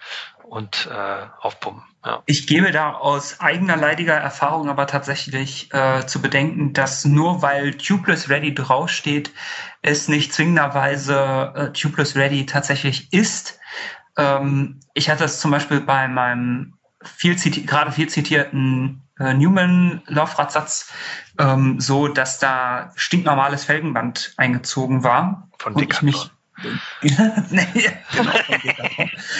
[0.49, 1.83] und äh, aufpumpen.
[2.05, 2.23] Ja.
[2.27, 7.75] Ich gebe da aus eigener leidiger Erfahrung aber tatsächlich äh, zu bedenken, dass nur weil
[7.75, 9.33] Tubeless Ready draufsteht,
[9.83, 13.59] es nicht zwingenderweise äh, Tubeless Ready tatsächlich ist.
[14.17, 20.93] Ähm, ich hatte es zum Beispiel bei meinem viel gerade viel zitierten äh, Newman-Laufradsatz
[21.39, 25.49] ähm, so, dass da stinknormales Felgenband eingezogen war.
[25.59, 26.31] Von Decathlon.
[27.51, 27.67] Nee,
[28.13, 28.33] genau,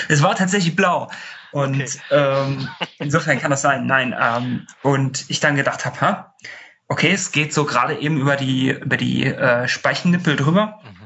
[0.09, 1.11] es war tatsächlich blau.
[1.51, 2.01] Und okay.
[2.11, 3.87] ähm, insofern kann das sein.
[3.87, 4.15] Nein.
[4.21, 6.27] Ähm, und ich dann gedacht habe,
[6.89, 10.81] okay, es geht so gerade eben über die über die äh, Speichennippel drüber.
[10.85, 10.98] Mhm.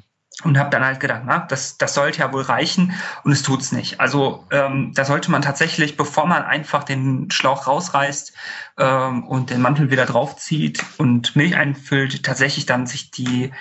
[0.44, 3.70] Und habe dann halt gedacht, na, das, das sollte ja wohl reichen und es tut's
[3.70, 4.00] nicht.
[4.00, 8.32] Also ähm, da sollte man tatsächlich, bevor man einfach den Schlauch rausreißt
[8.78, 13.52] ähm, und den Mantel wieder draufzieht und Milch einfüllt, tatsächlich dann sich die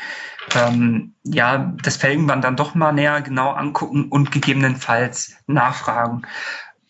[0.56, 6.24] ähm, ja das Felgenband dann doch mal näher genau angucken und gegebenenfalls nachfragen.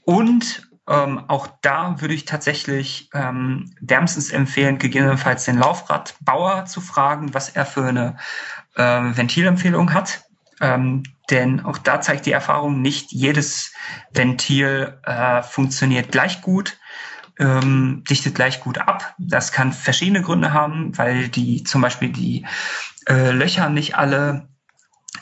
[0.06, 7.34] Und ähm, auch da würde ich tatsächlich ähm, wärmstens empfehlen, gegebenenfalls den Laufradbauer zu fragen,
[7.34, 8.18] was er für eine
[8.76, 10.24] äh, Ventilempfehlung hat.
[10.60, 13.74] Ähm, denn auch da zeigt die Erfahrung, nicht jedes
[14.12, 16.78] Ventil äh, funktioniert gleich gut,
[17.40, 19.16] ähm, dichtet gleich gut ab.
[19.18, 22.46] Das kann verschiedene Gründe haben, weil die zum Beispiel die
[23.08, 24.51] äh, Löcher nicht alle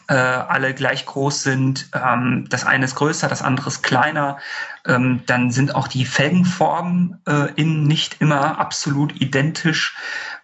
[0.08, 1.90] äh, alle gleich groß sind.
[1.94, 4.38] Ähm, das eine ist größer, das andere ist kleiner.
[4.86, 9.96] Ähm, dann sind auch die Felgenformen äh, innen nicht immer absolut identisch.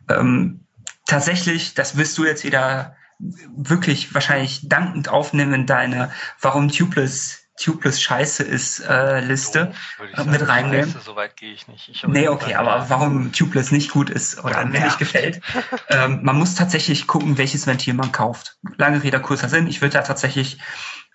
[0.09, 0.61] Ähm,
[1.05, 8.01] tatsächlich, das wirst du jetzt wieder wirklich wahrscheinlich dankend aufnehmen in deine Warum Tubeless Tubeless
[8.01, 9.71] scheiße ist äh, Liste
[10.15, 10.91] Doof, mit reinnehmen.
[10.91, 11.87] Scheiße, so weit gehe ich nicht.
[11.87, 15.41] Ich nee, okay, aber warum Tubeless nicht gut ist oder mir nicht gefällt.
[15.89, 18.57] ähm, man muss tatsächlich gucken, welches Ventil man kauft.
[18.77, 19.67] Lange Rede, kurzer Sinn.
[19.67, 20.59] Ich würde da tatsächlich,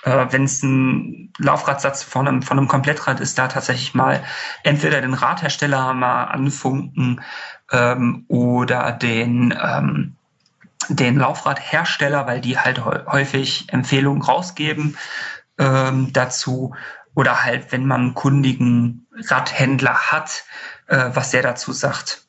[0.05, 4.25] äh, wenn es ein Laufradsatz von einem, von einem Komplettrad ist, da tatsächlich mal
[4.63, 7.21] entweder den Radhersteller mal anfunken
[7.71, 10.17] ähm, oder den ähm,
[10.89, 14.97] den Laufradhersteller, weil die halt häufig Empfehlungen rausgeben
[15.61, 16.75] ähm, dazu
[17.15, 20.45] oder halt, wenn man einen kundigen Radhändler hat,
[20.87, 22.23] äh, was der dazu sagt.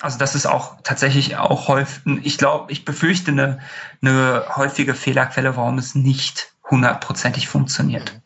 [0.00, 3.60] Also das ist auch tatsächlich auch häufig, ich glaube, ich befürchte eine,
[4.02, 8.20] eine häufige Fehlerquelle, warum es nicht hundertprozentig funktioniert.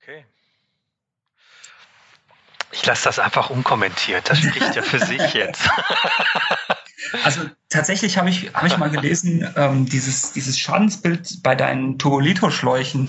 [0.00, 0.24] Okay.
[2.70, 4.30] Ich lasse das einfach unkommentiert.
[4.30, 5.68] Das spricht ja für sich jetzt.
[7.24, 13.08] Also tatsächlich habe ich, hab ich mal gelesen, ähm, dieses, dieses Schadensbild bei deinen Turbolito-Schläuchen,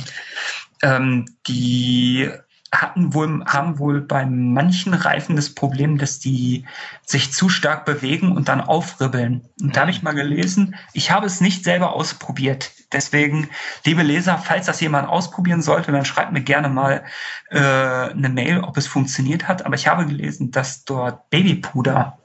[0.81, 2.29] ähm, die
[2.71, 6.65] hatten wohl, haben wohl bei manchen Reifen das Problem, dass die
[7.03, 9.49] sich zu stark bewegen und dann aufribbeln.
[9.59, 12.71] Und da habe ich mal gelesen, ich habe es nicht selber ausprobiert.
[12.91, 13.49] Deswegen,
[13.85, 17.03] liebe Leser, falls das jemand ausprobieren sollte, dann schreibt mir gerne mal
[17.49, 19.65] äh, eine Mail, ob es funktioniert hat.
[19.65, 22.18] Aber ich habe gelesen, dass dort Babypuder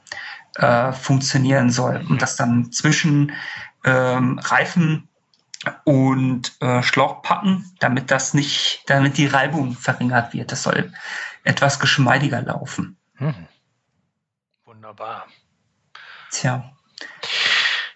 [0.57, 3.33] äh, funktionieren soll und das dann zwischen
[3.85, 5.09] ähm, Reifen
[5.85, 10.53] und äh, Schlauch packen, damit das nicht, damit die Reibung verringert wird.
[10.53, 10.93] Das soll
[11.45, 12.97] etwas geschmeidiger laufen.
[13.17, 13.49] Hm.
[14.65, 15.27] Wunderbar.
[16.31, 16.73] Tja.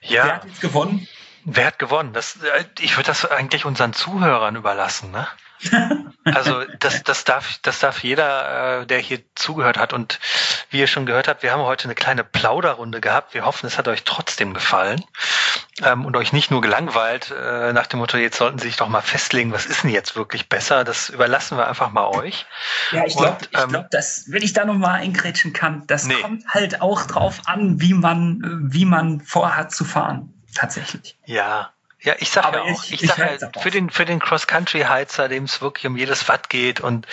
[0.00, 0.24] Ja.
[0.24, 1.08] Wer hat jetzt gewonnen?
[1.44, 2.12] Wer hat gewonnen?
[2.12, 5.26] Das, äh, ich würde das eigentlich unseren Zuhörern überlassen, ne?
[6.24, 9.94] Also das, das, darf, das darf jeder, äh, der hier zugehört hat.
[9.94, 10.20] Und
[10.70, 13.32] wie ihr schon gehört habt, wir haben heute eine kleine Plauderrunde gehabt.
[13.32, 15.02] Wir hoffen, es hat euch trotzdem gefallen
[15.82, 18.88] ähm, und euch nicht nur gelangweilt äh, nach dem Motto, jetzt sollten Sie sich doch
[18.88, 20.84] mal festlegen, was ist denn jetzt wirklich besser.
[20.84, 22.46] Das überlassen wir einfach mal euch.
[22.92, 26.20] Ja, ich glaube, ähm, glaub, dass, wenn ich da nochmal eingrätschen kann, das nee.
[26.20, 30.34] kommt halt auch drauf an, wie man, wie man vorhat zu fahren.
[30.54, 31.16] Tatsächlich.
[31.24, 34.20] Ja, Ja, ich sage ja auch, ich, ich, ich sag ja, für den, für den
[34.20, 37.06] Cross-Country-Heizer, dem es wirklich um jedes Watt geht und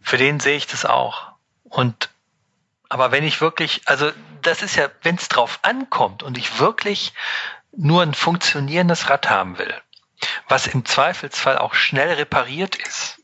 [0.00, 1.32] für den sehe ich das auch.
[1.64, 2.10] Und
[2.92, 4.12] aber wenn ich wirklich, also
[4.42, 7.14] das ist ja, wenn es drauf ankommt und ich wirklich
[7.74, 9.74] nur ein funktionierendes Rad haben will,
[10.46, 13.21] was im Zweifelsfall auch schnell repariert ist.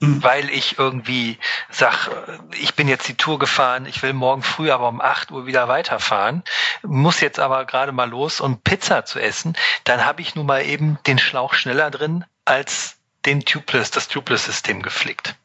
[0.00, 1.38] Weil ich irgendwie
[1.70, 2.10] sag,
[2.58, 5.68] ich bin jetzt die Tour gefahren, ich will morgen früh aber um 8 Uhr wieder
[5.68, 6.42] weiterfahren,
[6.82, 10.64] muss jetzt aber gerade mal los, um Pizza zu essen, dann habe ich nun mal
[10.64, 15.36] eben den Schlauch schneller drin als den Tubeless, das Tubeless-System geflickt.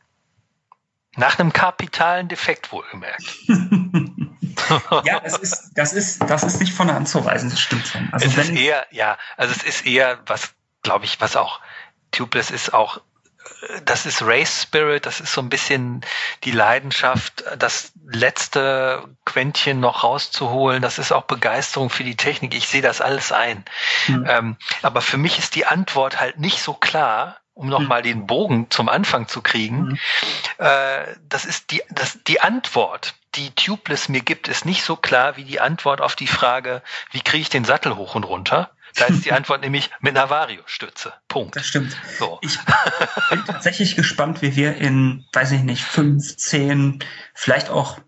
[1.18, 3.24] Nach einem kapitalen Defekt wohlgemerkt.
[5.06, 7.88] ja, das ist, das ist, das ist nicht von der Hand zu weisen, das stimmt
[7.88, 8.10] schon.
[8.12, 11.62] Also es ist eher, ja, also es ist eher, was, glaube ich, was auch,
[12.12, 13.02] Tubeless ist auch,
[13.84, 16.02] das ist Race Spirit, das ist so ein bisschen
[16.44, 22.68] die Leidenschaft, das letzte Quäntchen noch rauszuholen, das ist auch Begeisterung für die Technik, ich
[22.68, 23.64] sehe das alles ein.
[24.08, 24.26] Mhm.
[24.28, 28.06] Ähm, aber für mich ist die Antwort halt nicht so klar, um nochmal mhm.
[28.06, 30.00] den Bogen zum Anfang zu kriegen, mhm.
[30.58, 35.38] äh, das ist die, das, die Antwort, die Tubeless mir gibt, ist nicht so klar
[35.38, 36.82] wie die Antwort auf die Frage,
[37.12, 38.72] wie kriege ich den Sattel hoch und runter?
[38.96, 41.14] Da ist die Antwort nämlich mit einer Vario-Stütze.
[41.28, 41.56] Punkt.
[41.56, 41.96] Das stimmt.
[42.18, 42.40] So.
[42.42, 42.58] Ich
[43.30, 47.00] bin tatsächlich gespannt, wie wir in, weiß ich nicht, fünf, zehn,
[47.34, 48.00] vielleicht auch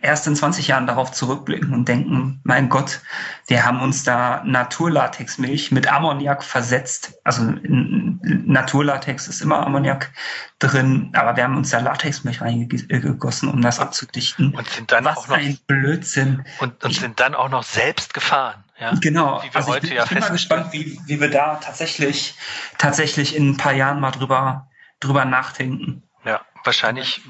[0.00, 3.00] erst in 20 Jahren darauf zurückblicken und denken, mein Gott,
[3.46, 7.14] wir haben uns da Naturlatexmilch mit Ammoniak versetzt.
[7.24, 10.12] Also in Naturlatex ist immer Ammoniak
[10.58, 14.54] drin, aber wir haben uns da Latexmilch reingegossen, um das abzudichten.
[14.54, 16.44] Und sind dann Was auch noch ein Blödsinn.
[16.60, 18.62] Und, und sind dann auch noch selbst gefahren.
[18.78, 18.94] Ja?
[19.00, 19.42] Genau.
[19.42, 21.56] Wie wir also heute ich bin, ja ich bin mal gespannt, wie, wie wir da
[21.56, 22.34] tatsächlich,
[22.78, 24.70] tatsächlich in ein paar Jahren mal drüber,
[25.00, 26.02] drüber nachdenken.
[26.24, 27.20] Ja, wahrscheinlich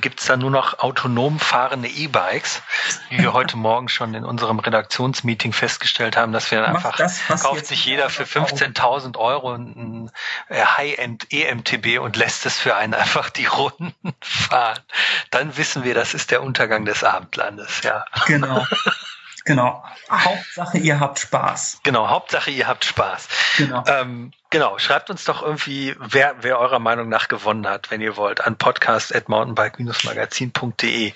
[0.00, 2.62] gibt's da nur noch autonom fahrende E-Bikes,
[3.08, 7.20] wie wir heute Morgen schon in unserem Redaktionsmeeting festgestellt haben, dass wir dann einfach, das,
[7.42, 10.10] kauft sich jeder für 15.000 Euro ein
[10.48, 14.80] äh, High-End EMTB und lässt es für einen einfach die Runden fahren.
[15.30, 18.04] Dann wissen wir, das ist der Untergang des Abendlandes, ja.
[18.26, 18.66] Genau.
[19.44, 19.84] Genau.
[20.10, 21.80] Hauptsache, ihr habt Spaß.
[21.82, 23.28] Genau, Hauptsache, ihr habt Spaß.
[23.56, 23.82] Genau.
[23.86, 28.16] Ähm, genau, schreibt uns doch irgendwie, wer, wer eurer Meinung nach gewonnen hat, wenn ihr
[28.16, 31.12] wollt, an podcast.mountainbike-magazin.de.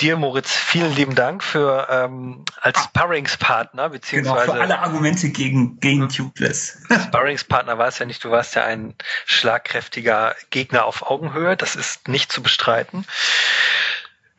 [0.00, 2.84] Dir, Moritz, vielen lieben Dank für ähm, als ah.
[2.84, 4.46] Sparringspartner, beziehungsweise.
[4.46, 6.82] Genau, für alle Argumente gegen, gegen Tubeless.
[7.06, 8.94] Sparringspartner war es ja nicht, du warst ja ein
[9.26, 13.06] schlagkräftiger Gegner auf Augenhöhe, das ist nicht zu bestreiten.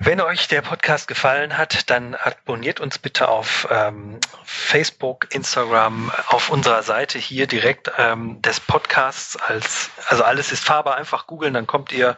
[0.06, 6.50] Wenn euch der Podcast gefallen hat, dann abonniert uns bitte auf ähm, Facebook, Instagram, auf
[6.50, 11.68] unserer Seite hier direkt ähm, des Podcasts als, also alles ist fahrbar, einfach googeln, dann
[11.68, 12.18] kommt ihr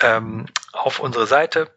[0.00, 1.70] ähm, auf unsere Seite.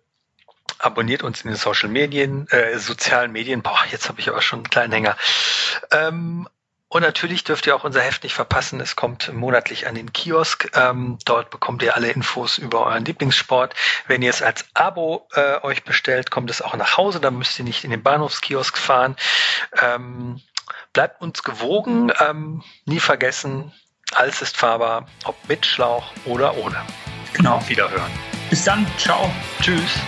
[0.79, 3.61] Abonniert uns in den Social Medien, äh, sozialen Medien.
[3.61, 5.17] Boah, jetzt habe ich aber schon einen kleinen Hänger.
[5.91, 6.47] Ähm,
[6.93, 8.79] und natürlich dürft ihr auch unser Heft nicht verpassen.
[8.79, 10.69] Es kommt monatlich an den Kiosk.
[10.75, 13.73] Ähm, dort bekommt ihr alle Infos über euren Lieblingssport.
[14.05, 17.19] Wenn ihr es als Abo äh, euch bestellt, kommt es auch nach Hause.
[17.19, 19.15] Dann müsst ihr nicht in den Bahnhofskiosk fahren.
[19.81, 20.39] Ähm,
[20.93, 22.11] bleibt uns gewogen.
[22.19, 23.73] Ähm, nie vergessen,
[24.13, 26.79] alles ist fahrbar, ob mit Schlauch oder ohne.
[27.33, 27.55] Genau.
[27.55, 28.11] Auf Wiederhören.
[28.51, 28.85] Bis dann.
[28.99, 29.33] Ciao.
[29.63, 29.99] Tschüss.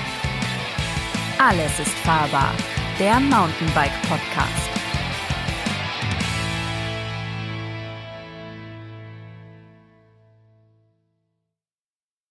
[1.40, 2.54] Alles ist fahrbar.
[3.00, 4.85] Der Mountainbike Podcast.